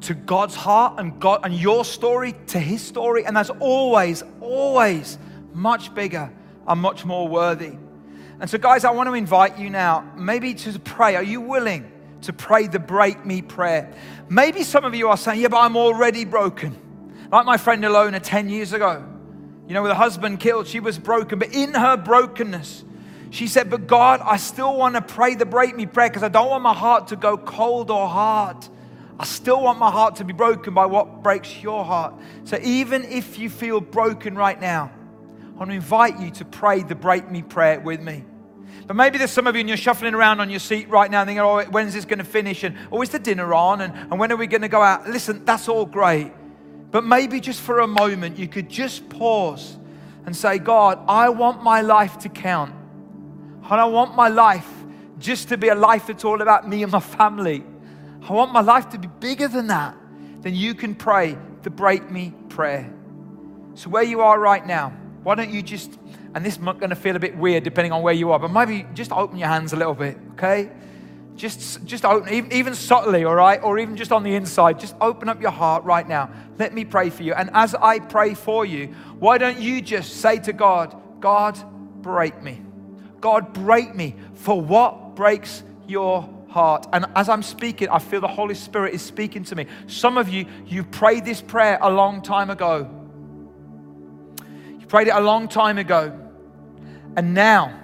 to 0.01 0.13
God's 0.13 0.55
heart 0.55 0.95
and 0.99 1.17
God 1.21 1.39
and 1.45 1.53
your 1.53 1.85
story 1.85 2.35
to 2.47 2.59
his 2.59 2.85
story. 2.85 3.25
And 3.25 3.37
that's 3.37 3.49
always, 3.61 4.23
always 4.41 5.17
much 5.53 5.95
bigger 5.95 6.29
are 6.67 6.75
much 6.75 7.05
more 7.05 7.27
worthy. 7.27 7.77
And 8.39 8.49
so, 8.49 8.57
guys, 8.57 8.83
I 8.83 8.91
want 8.91 9.07
to 9.07 9.13
invite 9.13 9.57
you 9.57 9.69
now, 9.69 10.09
maybe 10.15 10.53
to 10.53 10.79
pray. 10.79 11.15
Are 11.15 11.23
you 11.23 11.41
willing 11.41 11.91
to 12.21 12.33
pray 12.33 12.67
the 12.67 12.79
break 12.79 13.25
me 13.25 13.41
prayer? 13.41 13.93
Maybe 14.29 14.63
some 14.63 14.85
of 14.85 14.95
you 14.95 15.09
are 15.09 15.17
saying, 15.17 15.41
Yeah, 15.41 15.49
but 15.49 15.57
I'm 15.57 15.77
already 15.77 16.25
broken. 16.25 16.77
Like 17.31 17.45
my 17.45 17.57
friend 17.57 17.83
Ilona 17.83 18.19
10 18.21 18.49
years 18.49 18.73
ago. 18.73 19.03
You 19.67 19.73
know, 19.73 19.81
with 19.81 19.91
a 19.91 19.95
husband 19.95 20.39
killed, 20.39 20.67
she 20.67 20.79
was 20.79 20.99
broken. 20.99 21.39
But 21.39 21.53
in 21.53 21.73
her 21.73 21.95
brokenness, 21.95 22.83
she 23.29 23.47
said, 23.47 23.69
But 23.69 23.87
God, 23.87 24.21
I 24.21 24.37
still 24.37 24.75
want 24.75 24.95
to 24.95 25.01
pray 25.01 25.35
the 25.35 25.45
break 25.45 25.75
me 25.75 25.85
prayer 25.85 26.09
because 26.09 26.23
I 26.23 26.27
don't 26.27 26.49
want 26.49 26.63
my 26.63 26.73
heart 26.73 27.07
to 27.07 27.15
go 27.15 27.37
cold 27.37 27.89
or 27.89 28.07
hard. 28.07 28.57
I 29.19 29.25
still 29.25 29.61
want 29.61 29.79
my 29.79 29.91
heart 29.91 30.17
to 30.17 30.23
be 30.23 30.33
broken 30.33 30.73
by 30.73 30.85
what 30.85 31.23
breaks 31.23 31.61
your 31.61 31.85
heart. 31.85 32.15
So 32.43 32.57
even 32.61 33.05
if 33.05 33.37
you 33.39 33.49
feel 33.49 33.79
broken 33.79 34.35
right 34.35 34.59
now, 34.59 34.91
I 35.53 35.59
want 35.59 35.69
to 35.69 35.75
invite 35.75 36.19
you 36.19 36.31
to 36.31 36.45
pray 36.45 36.81
the 36.81 36.95
break 36.95 37.29
me 37.29 37.41
prayer 37.41 37.79
with 37.79 38.01
me. 38.01 38.23
But 38.87 38.95
maybe 38.95 39.17
there's 39.17 39.31
some 39.31 39.47
of 39.47 39.55
you 39.55 39.61
and 39.61 39.69
you're 39.69 39.77
shuffling 39.77 40.13
around 40.13 40.39
on 40.39 40.49
your 40.49 40.59
seat 40.59 40.89
right 40.89 41.09
now 41.09 41.23
thinking, 41.23 41.39
oh, 41.39 41.63
when's 41.65 41.93
this 41.93 42.05
going 42.05 42.19
to 42.19 42.25
finish? 42.25 42.63
And 42.63 42.75
oh, 42.91 43.01
is 43.01 43.09
the 43.09 43.19
dinner 43.19 43.53
on? 43.53 43.81
And, 43.81 43.93
and 43.93 44.19
when 44.19 44.31
are 44.31 44.35
we 44.35 44.47
going 44.47 44.61
to 44.61 44.67
go 44.67 44.81
out? 44.81 45.07
Listen, 45.07 45.45
that's 45.45 45.69
all 45.69 45.85
great. 45.85 46.31
But 46.91 47.03
maybe 47.03 47.39
just 47.39 47.61
for 47.61 47.79
a 47.79 47.87
moment, 47.87 48.37
you 48.37 48.47
could 48.47 48.69
just 48.69 49.07
pause 49.09 49.77
and 50.25 50.35
say, 50.35 50.59
God, 50.59 50.99
I 51.07 51.29
want 51.29 51.63
my 51.63 51.81
life 51.81 52.19
to 52.19 52.29
count. 52.29 52.73
And 53.63 53.81
I 53.81 53.85
want 53.85 54.15
my 54.15 54.27
life 54.27 54.67
just 55.19 55.49
to 55.49 55.57
be 55.57 55.69
a 55.69 55.75
life 55.75 56.07
that's 56.07 56.25
all 56.25 56.41
about 56.41 56.67
me 56.67 56.83
and 56.83 56.91
my 56.91 56.99
family. 56.99 57.63
I 58.27 58.33
want 58.33 58.51
my 58.51 58.61
life 58.61 58.89
to 58.89 58.99
be 58.99 59.07
bigger 59.07 59.47
than 59.47 59.67
that. 59.67 59.95
Then 60.41 60.55
you 60.55 60.75
can 60.75 60.95
pray 60.95 61.37
the 61.61 61.69
break 61.69 62.11
me 62.11 62.33
prayer. 62.49 62.93
So, 63.75 63.89
where 63.89 64.03
you 64.03 64.21
are 64.21 64.39
right 64.39 64.65
now, 64.65 64.93
why 65.23 65.35
don't 65.35 65.49
you 65.49 65.61
just, 65.61 65.97
and 66.35 66.45
this 66.45 66.57
is 66.57 66.59
going 66.59 66.89
to 66.89 66.95
feel 66.95 67.15
a 67.15 67.19
bit 67.19 67.35
weird 67.35 67.63
depending 67.63 67.91
on 67.91 68.01
where 68.01 68.13
you 68.13 68.31
are, 68.31 68.39
but 68.39 68.49
maybe 68.51 68.85
just 68.93 69.11
open 69.11 69.37
your 69.37 69.47
hands 69.47 69.73
a 69.73 69.75
little 69.75 69.93
bit, 69.93 70.17
okay? 70.33 70.69
Just, 71.35 71.83
just 71.85 72.05
open, 72.05 72.31
even, 72.31 72.51
even 72.51 72.75
subtly, 72.75 73.23
all 73.23 73.35
right? 73.35 73.61
Or 73.63 73.79
even 73.79 73.95
just 73.95 74.11
on 74.11 74.23
the 74.23 74.35
inside, 74.35 74.79
just 74.79 74.95
open 75.01 75.29
up 75.29 75.41
your 75.41 75.51
heart 75.51 75.83
right 75.83 76.07
now. 76.07 76.29
Let 76.59 76.73
me 76.73 76.85
pray 76.85 77.09
for 77.09 77.23
you. 77.23 77.33
And 77.33 77.49
as 77.53 77.73
I 77.73 77.99
pray 77.99 78.33
for 78.33 78.65
you, 78.65 78.87
why 79.17 79.37
don't 79.37 79.59
you 79.59 79.81
just 79.81 80.17
say 80.17 80.37
to 80.39 80.53
God, 80.53 80.95
God, 81.19 81.57
break 82.01 82.43
me. 82.43 82.61
God, 83.19 83.53
break 83.53 83.95
me 83.95 84.15
for 84.35 84.59
what 84.59 85.15
breaks 85.15 85.63
your 85.87 86.29
heart. 86.49 86.85
And 86.93 87.05
as 87.15 87.29
I'm 87.29 87.41
speaking, 87.41 87.89
I 87.89 87.99
feel 87.99 88.21
the 88.21 88.27
Holy 88.27 88.53
Spirit 88.55 88.93
is 88.93 89.01
speaking 89.01 89.43
to 89.45 89.55
me. 89.55 89.65
Some 89.87 90.17
of 90.17 90.29
you, 90.29 90.45
you 90.67 90.83
prayed 90.83 91.25
this 91.25 91.41
prayer 91.41 91.79
a 91.81 91.89
long 91.89 92.21
time 92.21 92.49
ago. 92.49 93.02
Prayed 94.93 95.07
it 95.07 95.15
a 95.15 95.21
long 95.21 95.47
time 95.47 95.79
ago. 95.79 96.15
And 97.17 97.33
now 97.33 97.79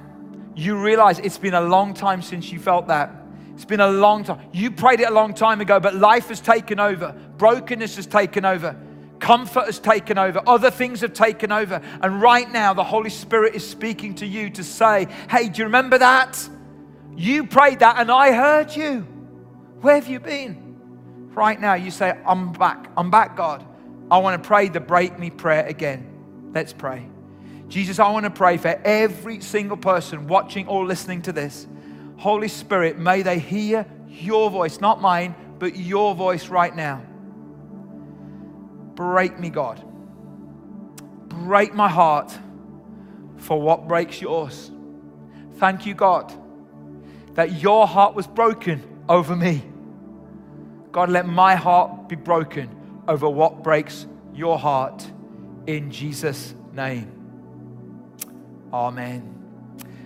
you 0.54 0.80
realize 0.80 1.18
it's 1.18 1.40
been 1.40 1.56
a 1.56 1.62
long 1.62 1.96
time 1.96 2.22
since 2.22 2.52
you 2.52 2.60
felt 2.60 2.86
that. 2.90 3.10
It's 3.56 3.66
been 3.66 3.80
a 3.80 3.90
long 3.90 4.24
time. 4.24 4.48
You 4.54 4.70
prayed 4.70 5.00
it 5.00 5.10
a 5.10 5.12
long 5.12 5.34
time 5.34 5.60
ago, 5.60 5.80
but 5.80 5.96
life 5.96 6.28
has 6.28 6.40
taken 6.40 6.80
over. 6.80 7.16
Brokenness 7.40 7.96
has 7.96 8.06
taken 8.06 8.46
over. 8.46 8.80
Comfort 9.18 9.66
has 9.66 9.80
taken 9.80 10.20
over. 10.20 10.40
Other 10.46 10.70
things 10.70 11.02
have 11.02 11.14
taken 11.14 11.52
over. 11.52 11.82
And 12.00 12.22
right 12.22 12.48
now, 12.52 12.76
the 12.76 12.84
Holy 12.84 13.10
Spirit 13.10 13.56
is 13.56 13.68
speaking 13.68 14.14
to 14.14 14.28
you 14.28 14.52
to 14.52 14.64
say, 14.64 15.08
Hey, 15.32 15.50
do 15.50 15.58
you 15.58 15.64
remember 15.64 15.98
that? 15.98 16.48
You 17.16 17.48
prayed 17.48 17.80
that 17.80 17.98
and 17.98 18.12
I 18.12 18.34
heard 18.34 18.76
you. 18.76 19.00
Where 19.82 19.96
have 19.96 20.08
you 20.08 20.20
been? 20.20 21.32
Right 21.34 21.60
now, 21.60 21.74
you 21.74 21.90
say, 21.90 22.16
I'm 22.24 22.54
back. 22.54 22.92
I'm 22.96 23.10
back, 23.10 23.36
God. 23.36 23.66
I 24.12 24.20
want 24.20 24.44
to 24.44 24.48
pray 24.48 24.70
the 24.70 24.80
break 24.80 25.18
me 25.18 25.32
prayer 25.32 25.66
again. 25.66 26.09
Let's 26.54 26.74
pray. 26.74 27.08
Jesus, 27.68 28.00
I 28.00 28.10
want 28.10 28.24
to 28.24 28.32
pray 28.32 28.58
for 28.58 28.80
every 28.84 29.42
single 29.42 29.78
person 29.78 30.28
watching 30.28 30.68
or 30.68 30.86
listening 30.86 31.22
to 31.24 31.32
this. 31.32 31.68
Holy 32.18 32.48
Spirit, 32.48 32.98
may 32.98 33.22
they 33.22 33.38
hear 33.40 33.86
your 34.08 34.50
voice, 34.50 34.82
not 34.82 35.02
mine, 35.02 35.36
but 35.60 35.76
your 35.76 36.16
voice 36.16 36.48
right 36.50 36.76
now. 36.76 37.02
Break 38.96 39.40
me, 39.40 39.50
God. 39.50 39.84
Break 41.30 41.74
my 41.74 41.88
heart 41.88 42.38
for 43.38 43.62
what 43.62 43.88
breaks 43.88 44.20
yours. 44.20 44.72
Thank 45.58 45.86
you, 45.86 45.94
God, 45.94 46.34
that 47.36 47.62
your 47.62 47.88
heart 47.88 48.16
was 48.16 48.28
broken 48.28 48.84
over 49.08 49.36
me. 49.36 49.64
God, 50.92 51.10
let 51.10 51.28
my 51.28 51.56
heart 51.56 52.10
be 52.10 52.16
broken 52.16 53.04
over 53.08 53.30
what 53.30 53.64
breaks 53.64 54.08
your 54.34 54.58
heart 54.58 55.10
in 55.68 55.92
Jesus' 55.92 56.54
name. 56.74 57.12
Amen. 58.72 59.36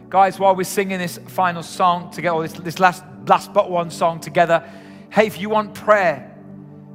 Guys, 0.10 0.40
while 0.40 0.56
we're 0.56 0.64
singing 0.64 1.00
this 1.00 1.18
final 1.28 1.64
song 1.64 2.12
together, 2.12 2.36
or 2.36 2.48
this, 2.48 2.54
this 2.54 2.80
last, 2.80 3.04
last 3.26 3.52
but 3.52 3.72
one 3.72 3.90
song 3.90 4.20
together, 4.20 4.64
hey, 5.12 5.26
if 5.26 5.40
you 5.40 5.50
want 5.50 5.74
prayer, 5.74 6.30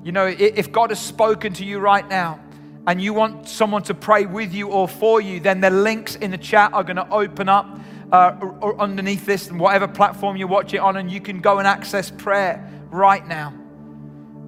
you 0.05 0.13
know, 0.13 0.27
if 0.27 0.71
God 0.71 0.91
has 0.91 1.01
spoken 1.01 1.53
to 1.55 1.65
you 1.65 1.81
right 1.81 2.09
now 2.09 2.41
and 2.87 3.03
you 3.03 3.13
want 3.13 3.49
someone 3.49 3.83
to 3.83 3.95
pray 3.95 4.25
with 4.25 4.55
you 4.55 4.69
or 4.69 4.89
for 4.89 5.21
you, 5.21 5.41
then 5.41 5.61
the 5.61 5.71
links 5.71 6.15
in 6.15 6.31
the 6.31 6.39
chat 6.39 6.73
are 6.73 6.85
going 6.85 6.97
to 6.97 7.09
open 7.11 7.49
up 7.49 7.79
uh, 8.13 8.33
underneath 8.79 9.27
this, 9.27 9.49
and 9.49 9.61
whatever 9.61 9.87
platform 9.87 10.37
you're 10.37 10.49
watching 10.49 10.81
on, 10.81 10.97
and 10.97 11.11
you 11.11 11.21
can 11.21 11.41
go 11.41 11.59
and 11.59 11.67
access 11.67 12.11
prayer 12.11 12.67
right 12.91 13.27
now. 13.27 13.53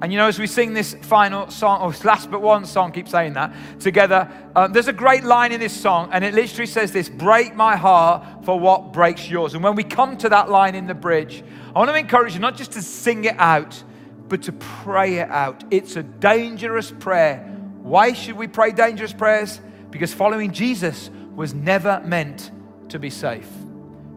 And 0.03 0.11
you 0.11 0.19
know, 0.19 0.29
as 0.29 0.39
we 0.39 0.47
sing 0.47 0.73
this 0.73 0.95
final 1.03 1.51
song, 1.51 1.83
or 1.83 1.95
last 2.05 2.31
but 2.31 2.41
one 2.41 2.65
song, 2.65 2.91
keep 2.91 3.07
saying 3.07 3.35
that 3.35 3.53
together, 3.81 4.31
um, 4.57 4.73
there's 4.73 4.89
a 4.89 4.95
great 4.95 5.25
line 5.25 5.53
in 5.53 5.61
this 5.61 5.79
song, 5.79 6.09
and 6.13 6.25
it 6.25 6.33
literally 6.33 6.67
says 6.67 6.91
this 6.91 7.09
Break 7.09 7.55
my 7.55 7.77
heart 7.77 8.45
for 8.45 8.59
what 8.59 8.93
breaks 8.93 9.29
yours. 9.29 9.53
And 9.55 9.63
when 9.63 9.75
we 9.75 9.85
come 9.85 10.17
to 10.19 10.29
that 10.31 10.49
line 10.49 10.75
in 10.75 10.87
the 10.87 10.95
bridge, 10.95 11.45
I 11.75 11.79
want 11.79 11.91
to 11.91 11.97
encourage 11.97 12.35
you 12.35 12.41
not 12.41 12.57
just 12.57 12.73
to 12.73 12.83
sing 12.83 13.25
it 13.25 13.37
out, 13.39 13.83
but 14.29 14.43
to 14.45 14.53
pray 14.53 15.19
it 15.19 15.29
out. 15.29 15.65
It's 15.71 15.97
a 15.97 16.03
dangerous 16.03 16.91
prayer. 16.91 17.45
Why 17.83 18.15
should 18.15 18.37
we 18.37 18.47
pray 18.47 18.73
dangerous 18.73 19.13
prayers? 19.13 19.61
Because 19.91 20.15
following 20.15 20.53
Jesus 20.53 21.11
was 21.35 21.53
never 21.53 22.01
meant 22.07 22.51
to 22.89 22.99
be 22.99 23.11
safe. 23.11 23.49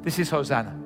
This 0.04 0.20
is 0.20 0.30
Hosanna. 0.30 0.83